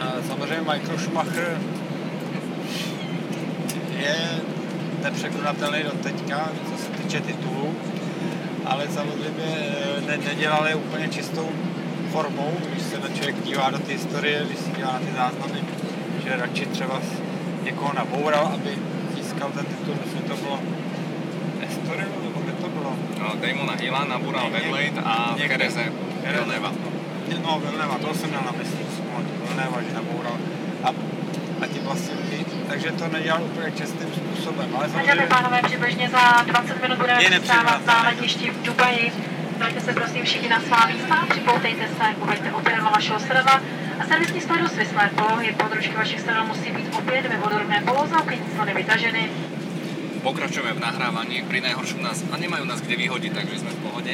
[0.00, 1.58] A samozřejmě Michael Schumacher
[3.98, 4.40] je
[5.02, 7.74] nepřekonatelný do teďka, co se týče titulů,
[8.64, 11.48] ale samozřejmě eh, ne, nedělal je úplně čistou
[12.12, 15.60] formou, když se na člověk dívá do té historie, když si dívá na ty záznamy,
[16.24, 17.00] že radši třeba
[17.62, 18.70] někoho naboural, aby
[19.16, 20.60] získal ten titul, myslím, to bylo
[21.68, 22.96] Estoril, nebo kde to bylo?
[23.18, 25.36] No, Damona Hilla nabúral Vedlejt a.
[25.48, 25.92] Kereze
[26.22, 26.72] Villeneva.
[27.42, 28.85] No, Vilneva, toho jsem měl na mysli,
[29.56, 30.36] Že naboural.
[30.84, 30.88] A,
[31.62, 35.26] a ti vlastně, ty, takže to nedělal úplně čestným způsobem, ale Dámy a samozřejmě...
[35.26, 39.12] pánové, přibližně za 20 minut budeme Je přistávat na letišti v Dubaji.
[39.58, 43.60] Dajte se prosím všichni na svá místa, připoutejte se, uveďte opěradla vašeho sedadla
[44.00, 45.54] a servisní stojí svislé polohy.
[45.58, 49.30] Podružky vašich sedadel musí být opět ve vodorovné poloze, uklidní slony vytaženy.
[50.22, 54.12] Pokračujeme v nahrávaní, pri najhoršom nás, a nemajú nás kde vyhodiť, takže sme v pohode.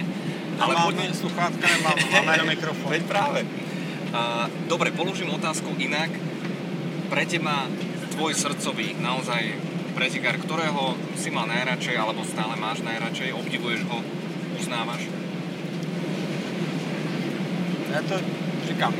[0.60, 2.88] Ale Ale máme sluchátka, nemáme, máme na mikrofon.
[2.92, 3.48] Veď práve.
[4.12, 6.10] A, dobre, položím otázku inak.
[7.08, 7.68] Pre teba
[8.12, 9.56] tvoj srdcový, naozaj
[9.96, 14.00] pretekár, ktorého si mal najradšej, alebo stále máš najradšej, obdivuješ ho,
[14.60, 15.00] uznávaš?
[17.92, 18.14] Já to
[18.68, 18.94] říkám.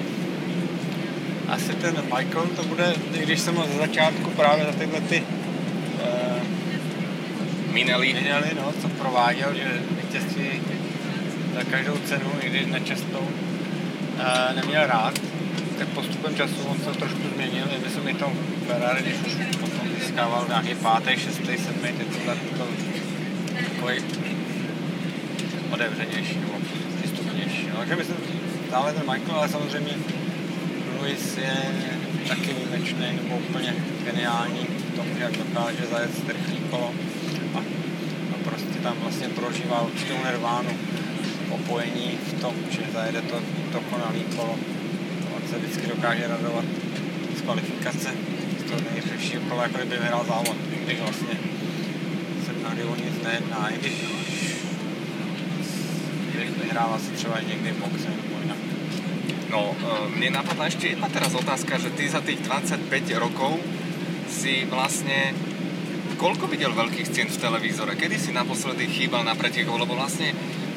[1.48, 5.22] Asi ten Michael to bude, i když jsem ho ze začátku právě za tyhle ty
[5.22, 6.42] uh,
[7.72, 10.60] Minelli, minely, no, co prováděl, že vítězství
[11.54, 13.28] za každou cenu, i když nečestou,
[14.54, 15.18] neměl rád,
[15.78, 17.64] tak postupem času on se trošku změnil.
[17.76, 18.32] I myslím, i to
[18.66, 22.66] Ferrari, když už potom získával nějaký pátý, šestý, sedmý titul, tak to
[23.54, 24.02] takový
[25.70, 26.52] otevřenější nebo
[26.98, 27.66] přístupnější.
[27.70, 28.16] No, takže myslím,
[28.68, 29.92] stále ten Michael, ale samozřejmě
[31.00, 31.56] Luis je
[32.28, 36.90] taky výjimečný nebo úplně geniální v tom, že jak dokáže zajet strchlý kolo
[37.54, 37.58] a,
[38.34, 40.70] a prostě tam vlastně prožívá určitou nirvánu
[41.53, 43.36] opojení v tom, že zajede to
[43.72, 44.57] dokonalý kolo.
[45.36, 46.64] On se vždycky dokáže radovat
[47.36, 48.11] z kvalifikace
[48.61, 51.34] z toho nejřešího kola, jako kdyby vyhrál závod, i když vlastně
[52.46, 53.94] se mnohdy o nic nejedná, i když
[56.72, 58.59] vyhrává se třeba někdy v boxe nebo jinak.
[59.50, 62.88] No, e, mne napadla ešte jedna teraz otázka, že ty za tých 25
[63.20, 63.61] rokov
[64.32, 65.36] si vlastne
[66.16, 67.92] koľko videl veľkých cien v televízore?
[67.92, 69.76] Kedy si naposledy chýbal na pretekoch?
[69.76, 70.32] Lebo vlastne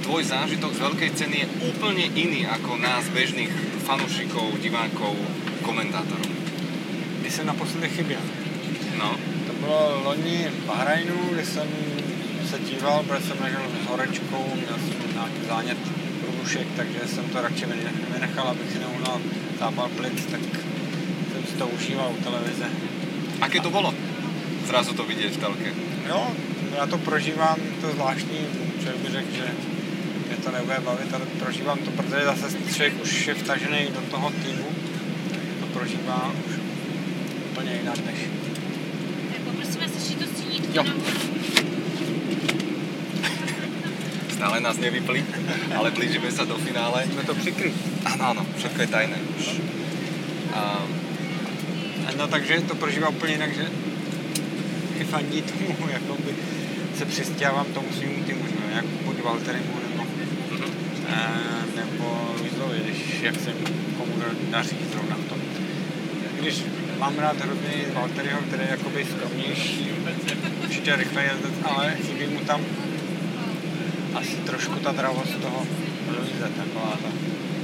[0.06, 3.50] tvoj zážitok z veľkej ceny je úplne iný ako nás bežných
[3.90, 5.18] fanúšikov, divákov,
[5.66, 6.30] komentátorov.
[7.22, 8.22] Kdy jsem naposledy chyběl?
[9.02, 9.18] No,
[9.50, 11.68] To bylo loni v Bahrajnu, kde jsem
[12.50, 15.78] se díval, protože jsem ležel s horečkou, měl jsem nějaký zánět
[16.22, 19.22] průdušek, takže jsem to radši vyne- vynechal, abych si neuhnal
[19.60, 20.42] zápal plic, tak
[21.34, 22.70] jsem si to užíval u televize.
[23.42, 23.94] aké to bolo?
[24.70, 25.70] Zrazu to vidieť v telke.
[26.10, 26.28] Jo,
[26.78, 28.38] já to prožívám, to zvláštní,
[28.82, 29.48] člověk by řekl, že
[30.46, 34.70] to nebude bavit, ale prožívám to, protože zase člověk už je vtažený do toho týmu,
[35.60, 36.54] to prožívá už
[37.52, 38.20] úplně jinak než
[39.32, 40.72] Tak poprosím vás ještě to stínítko.
[40.74, 40.84] Jo.
[44.30, 45.26] Stále nás nevypli,
[45.78, 47.06] ale blížime sa do finále.
[47.10, 47.74] jsme to přikryt.
[48.06, 49.46] Áno, áno, všetko je tajné už.
[50.54, 50.86] A
[52.18, 53.66] No takže to prožívá úplně jinak, že
[55.00, 56.32] i fandí tomu, jakoby
[56.98, 59.85] se přistěhávám tomu svým týmu, že jo, jak buď Valterimu
[61.76, 62.08] nebo,
[62.40, 63.52] eh, nebo když jak se
[63.98, 64.14] komu
[64.50, 65.40] daří zrovna v tom.
[66.40, 66.64] Když
[67.00, 69.92] mám rád hrozně Valteriho, který je jakoby skromnější,
[70.64, 72.62] určitě rychle jezdec, ale chybí mu tam
[74.16, 75.68] asi trošku ta dravost toho
[76.10, 77.10] Luize, taková ta,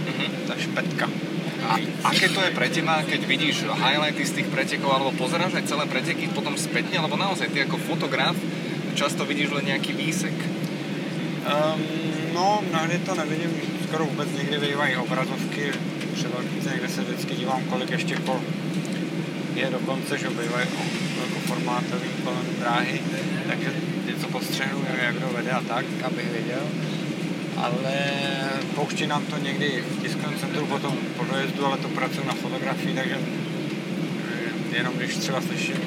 [0.01, 0.31] Mhm.
[0.47, 1.09] ta špetka.
[1.69, 5.69] A aké to je pre teba, keď vidíš highlighty z tých pretekov, alebo pozeráš aj
[5.69, 8.33] celé preteky potom spätne, alebo naozaj ty ako fotograf
[8.97, 10.33] často vidíš len nejaký výsek?
[11.41, 11.81] Um,
[12.33, 13.51] no, mnohdy to nevidím,
[13.87, 15.71] skoro vůbec někdy vyjívají obrazovky,
[16.13, 16.35] třeba
[16.71, 18.41] někde se vždycky dívám, kolik ještě kol
[19.55, 20.67] je dokonce, že bývají
[21.19, 23.01] velkoformátový kolem dráhy,
[23.47, 23.73] takže
[24.07, 26.63] něco postřehnu, jak kdo vede a tak, abych věděl.
[27.57, 27.93] Ale
[28.75, 32.95] pouští nám to někdy v tiskovém centru potom po dojezdu, ale to pracuji na fotografii,
[32.95, 33.17] takže
[34.71, 35.77] jenom když třeba slyším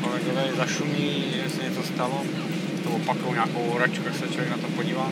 [0.00, 2.24] kolegové zašumí, že se něco stalo,
[2.94, 5.10] opakují nějakou oračku, jak se člověk na to podívá.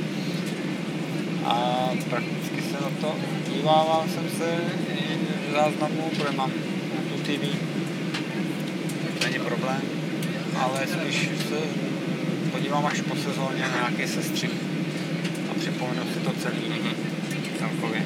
[1.45, 1.55] A
[2.11, 3.15] prakticky se na to
[3.55, 4.49] dívával jsem se
[5.49, 6.51] v záznamu, protože mám
[7.09, 7.43] tu TV,
[9.25, 9.83] není problém,
[10.57, 11.59] ale spíš se
[12.53, 14.51] podívám až po sezóně na nějaký sestřih.
[15.51, 16.63] A připomenu si to celý.
[17.59, 18.03] Celkově.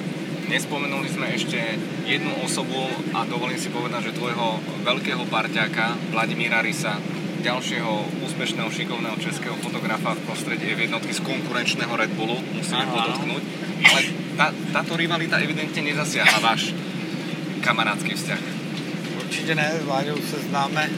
[0.46, 1.58] Nespomenuli sme ešte
[2.06, 7.02] jednu osobu a dovolím si povedať, že tvojho veľkého parťáka Vladimíra Risa,
[7.42, 13.42] ďalšieho úspešného, šikovného českého fotografa v prostredí v jednotky z konkurenčného Red Bullu, musíme podotknúť.
[13.86, 14.00] Ale
[14.36, 16.72] tá, táto rivalita evidentne nezasiahla váš
[17.60, 18.42] kamarádsky vzťah.
[19.16, 20.90] Určitě ne, s Láďou se známe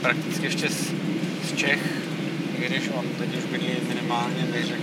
[0.00, 0.92] prakticky ještě z,
[1.48, 1.80] z Čech,
[2.58, 4.82] když on teď už bydlí minimálně, bych řekl,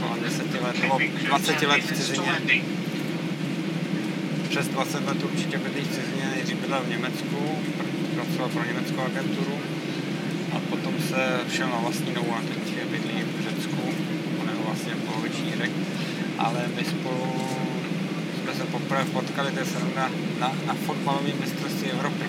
[0.00, 2.62] kolem 10 let, nebo 20 let v cizině.
[4.48, 7.58] Přes 20 let určitě bydlí v cizině, nejdřív bydlel v Německu,
[8.40, 9.58] pracoval pro německou agenturu
[10.56, 13.82] a potom se šel na vlastní nohu a teď bydlí v Řecku,
[14.48, 15.70] je vlastně poloviční řek,
[16.38, 17.48] ale my spolu
[18.42, 20.10] jsme se poprvé potkali, to je sranda,
[20.40, 22.24] na, na fotbalovém mistrovství Evropy,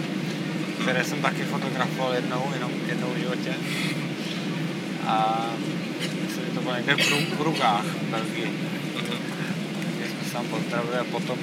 [0.82, 3.54] které jsem taky fotografoval jednou, jenom jednou v životě.
[5.08, 5.46] A
[6.26, 8.52] myslím, že to bylo někde v Brugách v Belgii.
[9.98, 11.38] Kde jsme se tam pozdravili a potom,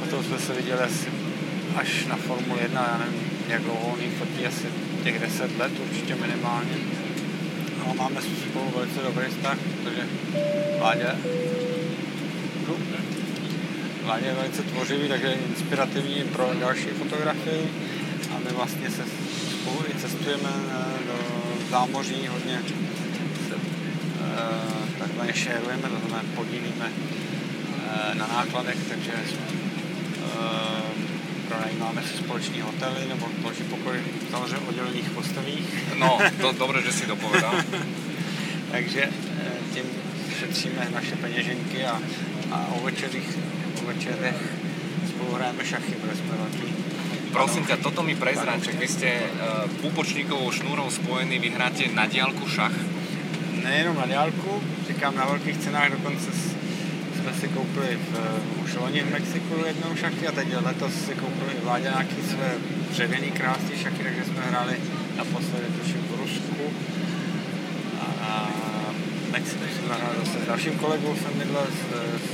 [0.00, 1.06] potom jsme se viděli asi
[1.76, 4.66] až na Formule 1, já nevím, jak dlouho on fotí, asi
[5.04, 6.76] těch 10 let určitě minimálně.
[7.84, 10.02] A máme spolu velice dobrý vztah, protože
[10.80, 11.16] Láďa,
[14.06, 17.68] Láďa je velice tvořivý, takže je inspirativní pro další fotografii
[18.34, 19.02] a my vlastně se
[19.52, 21.18] spolu i cestujeme eh, do
[21.70, 22.62] zámoří, hodně
[23.48, 29.12] se eh, takhle šerujeme, to znamená podílíme eh, na nákladech, takže
[31.56, 33.96] pronajímáme si společný hotely nebo společný pokoj
[34.30, 35.64] samozřejmě oddělených postelích.
[35.96, 37.54] No, to, dobre, že si to povedal.
[38.72, 39.84] Takže eh, tím
[40.40, 42.00] šetříme naše peněženky a,
[42.52, 43.28] a o večerích,
[43.82, 44.36] o večerech
[45.08, 46.74] spolu hrajeme šachy, protože jsme velký.
[47.32, 52.48] Prosím ťa, toto mi prezrač, vy ste uh, pupočníkovou šnúrou spojení, vy hráte na diálku
[52.48, 52.72] šach.
[53.60, 56.55] Nejenom na dálku, říkám na velkých cenách, dokonce s-
[57.40, 61.52] si koupili v, eh, už loni v Mexiku jednou šachy a teď letos si koupili
[61.62, 62.48] vládě nějaký své
[62.90, 64.76] dřevěný krásný šachy, takže jsme hráli
[65.16, 66.56] naposledy tuším v Rusku
[68.20, 68.48] a
[69.28, 71.82] v Mexiku jsme hráli zase s dalším kolegou, jsem bydlel s,
[72.22, 72.28] s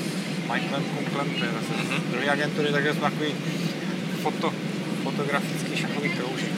[0.53, 3.35] Michaelem Kumplem, to je zase z druhé agentury, takže jsme takový
[4.23, 4.55] foto,
[5.03, 6.53] fotografický šachový kroužek.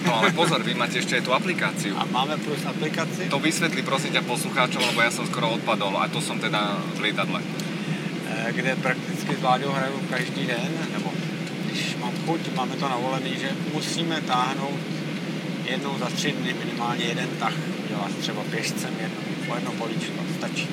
[0.00, 1.92] No ale pozor, vy máte ešte aj tú aplikáciu.
[1.92, 3.28] A máme plus aplikaci.
[3.28, 7.04] To vysvetli prosím ťa poslucháčom, lebo ja som skoro odpadol a to som teda v
[7.04, 7.40] lietadle.
[8.48, 11.12] Kde prakticky s Vláďou hraju každý den, nebo
[11.66, 14.80] když mám chuť, máme to navolený, že musíme táhnout
[15.64, 17.52] jednou za tři dny minimálně jeden tah
[17.88, 20.68] dělat třeba pěšcem jedno, po jedno políčko, stačí.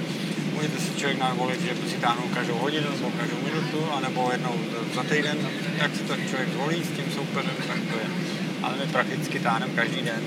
[0.55, 4.55] Můžete si člověk navolit, že si táhnou každou hodinu nebo každou minutu, anebo jednou
[4.95, 5.37] za týden,
[5.79, 8.07] tak si to člověk zvolí s tím soupeřem, tak to je.
[8.63, 10.21] Ale my prakticky táhneme každý den.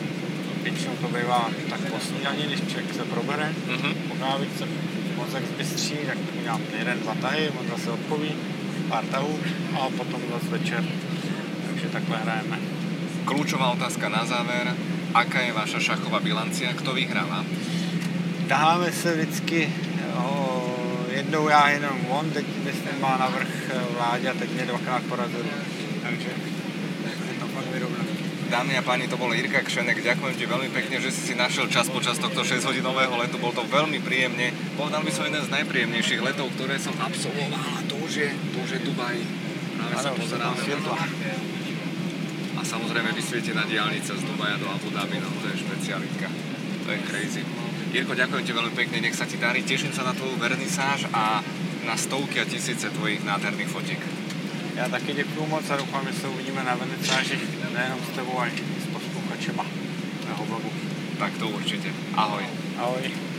[0.62, 3.94] Většinou to bývá tak po snídaní, když člověk se probere, Mhm.
[4.08, 4.64] po kávičce
[5.20, 8.32] mozek zbystří, tak udělám jeden, dva tahy, on zase odpoví,
[8.88, 9.38] pár tahů
[9.74, 10.84] a potom zase večer.
[11.66, 12.56] Takže takhle hrajeme.
[13.28, 14.74] Kľúčová otázka na záver.
[15.14, 16.74] Aká je vaša šachová bilancia?
[16.74, 17.44] Kto vyhráva?
[18.48, 19.70] Taháme se vždycky
[20.18, 20.26] o,
[21.14, 23.48] jednou já, jenom on, teď myslím má navrh
[23.94, 25.46] vládě a teď mě dvakrát porazil.
[26.02, 26.30] Takže
[27.06, 28.09] je to fakt vyrovnané.
[28.50, 30.02] Dámy a páni, to bol Jirka Kšenek.
[30.02, 33.38] Ďakujem ti veľmi pekne, že si si našiel čas počas tohto 6-hodinového letu.
[33.38, 34.50] Bol to veľmi príjemne.
[34.74, 37.62] Povedal by som jeden z najpríjemnejších letov, ktoré som absolvoval.
[37.62, 39.22] A to už je, to už je Dubaj.
[39.78, 40.58] Práve sa pozeráme.
[42.58, 46.26] A samozrejme vysvietená diálnica z Dubaja do Abu Dhabi, no to je špecialitka.
[46.84, 47.46] To je crazy.
[47.94, 49.62] Jirko, ďakujem ti veľmi pekne, nech sa ti darí.
[49.62, 51.38] Teším sa na tvoju vernisáž a
[51.86, 54.19] na stovky a tisíce tvojich nádherných fotiek.
[54.80, 57.38] Já taky děkuju moc a doufám, že se uvidíme na vernicáži
[57.74, 59.66] nejenom s tebou, ale i s posluchačema
[60.28, 60.72] mého blogu.
[61.18, 61.88] Tak to určite.
[62.14, 62.44] Ahoj.
[62.78, 63.29] Ahoj.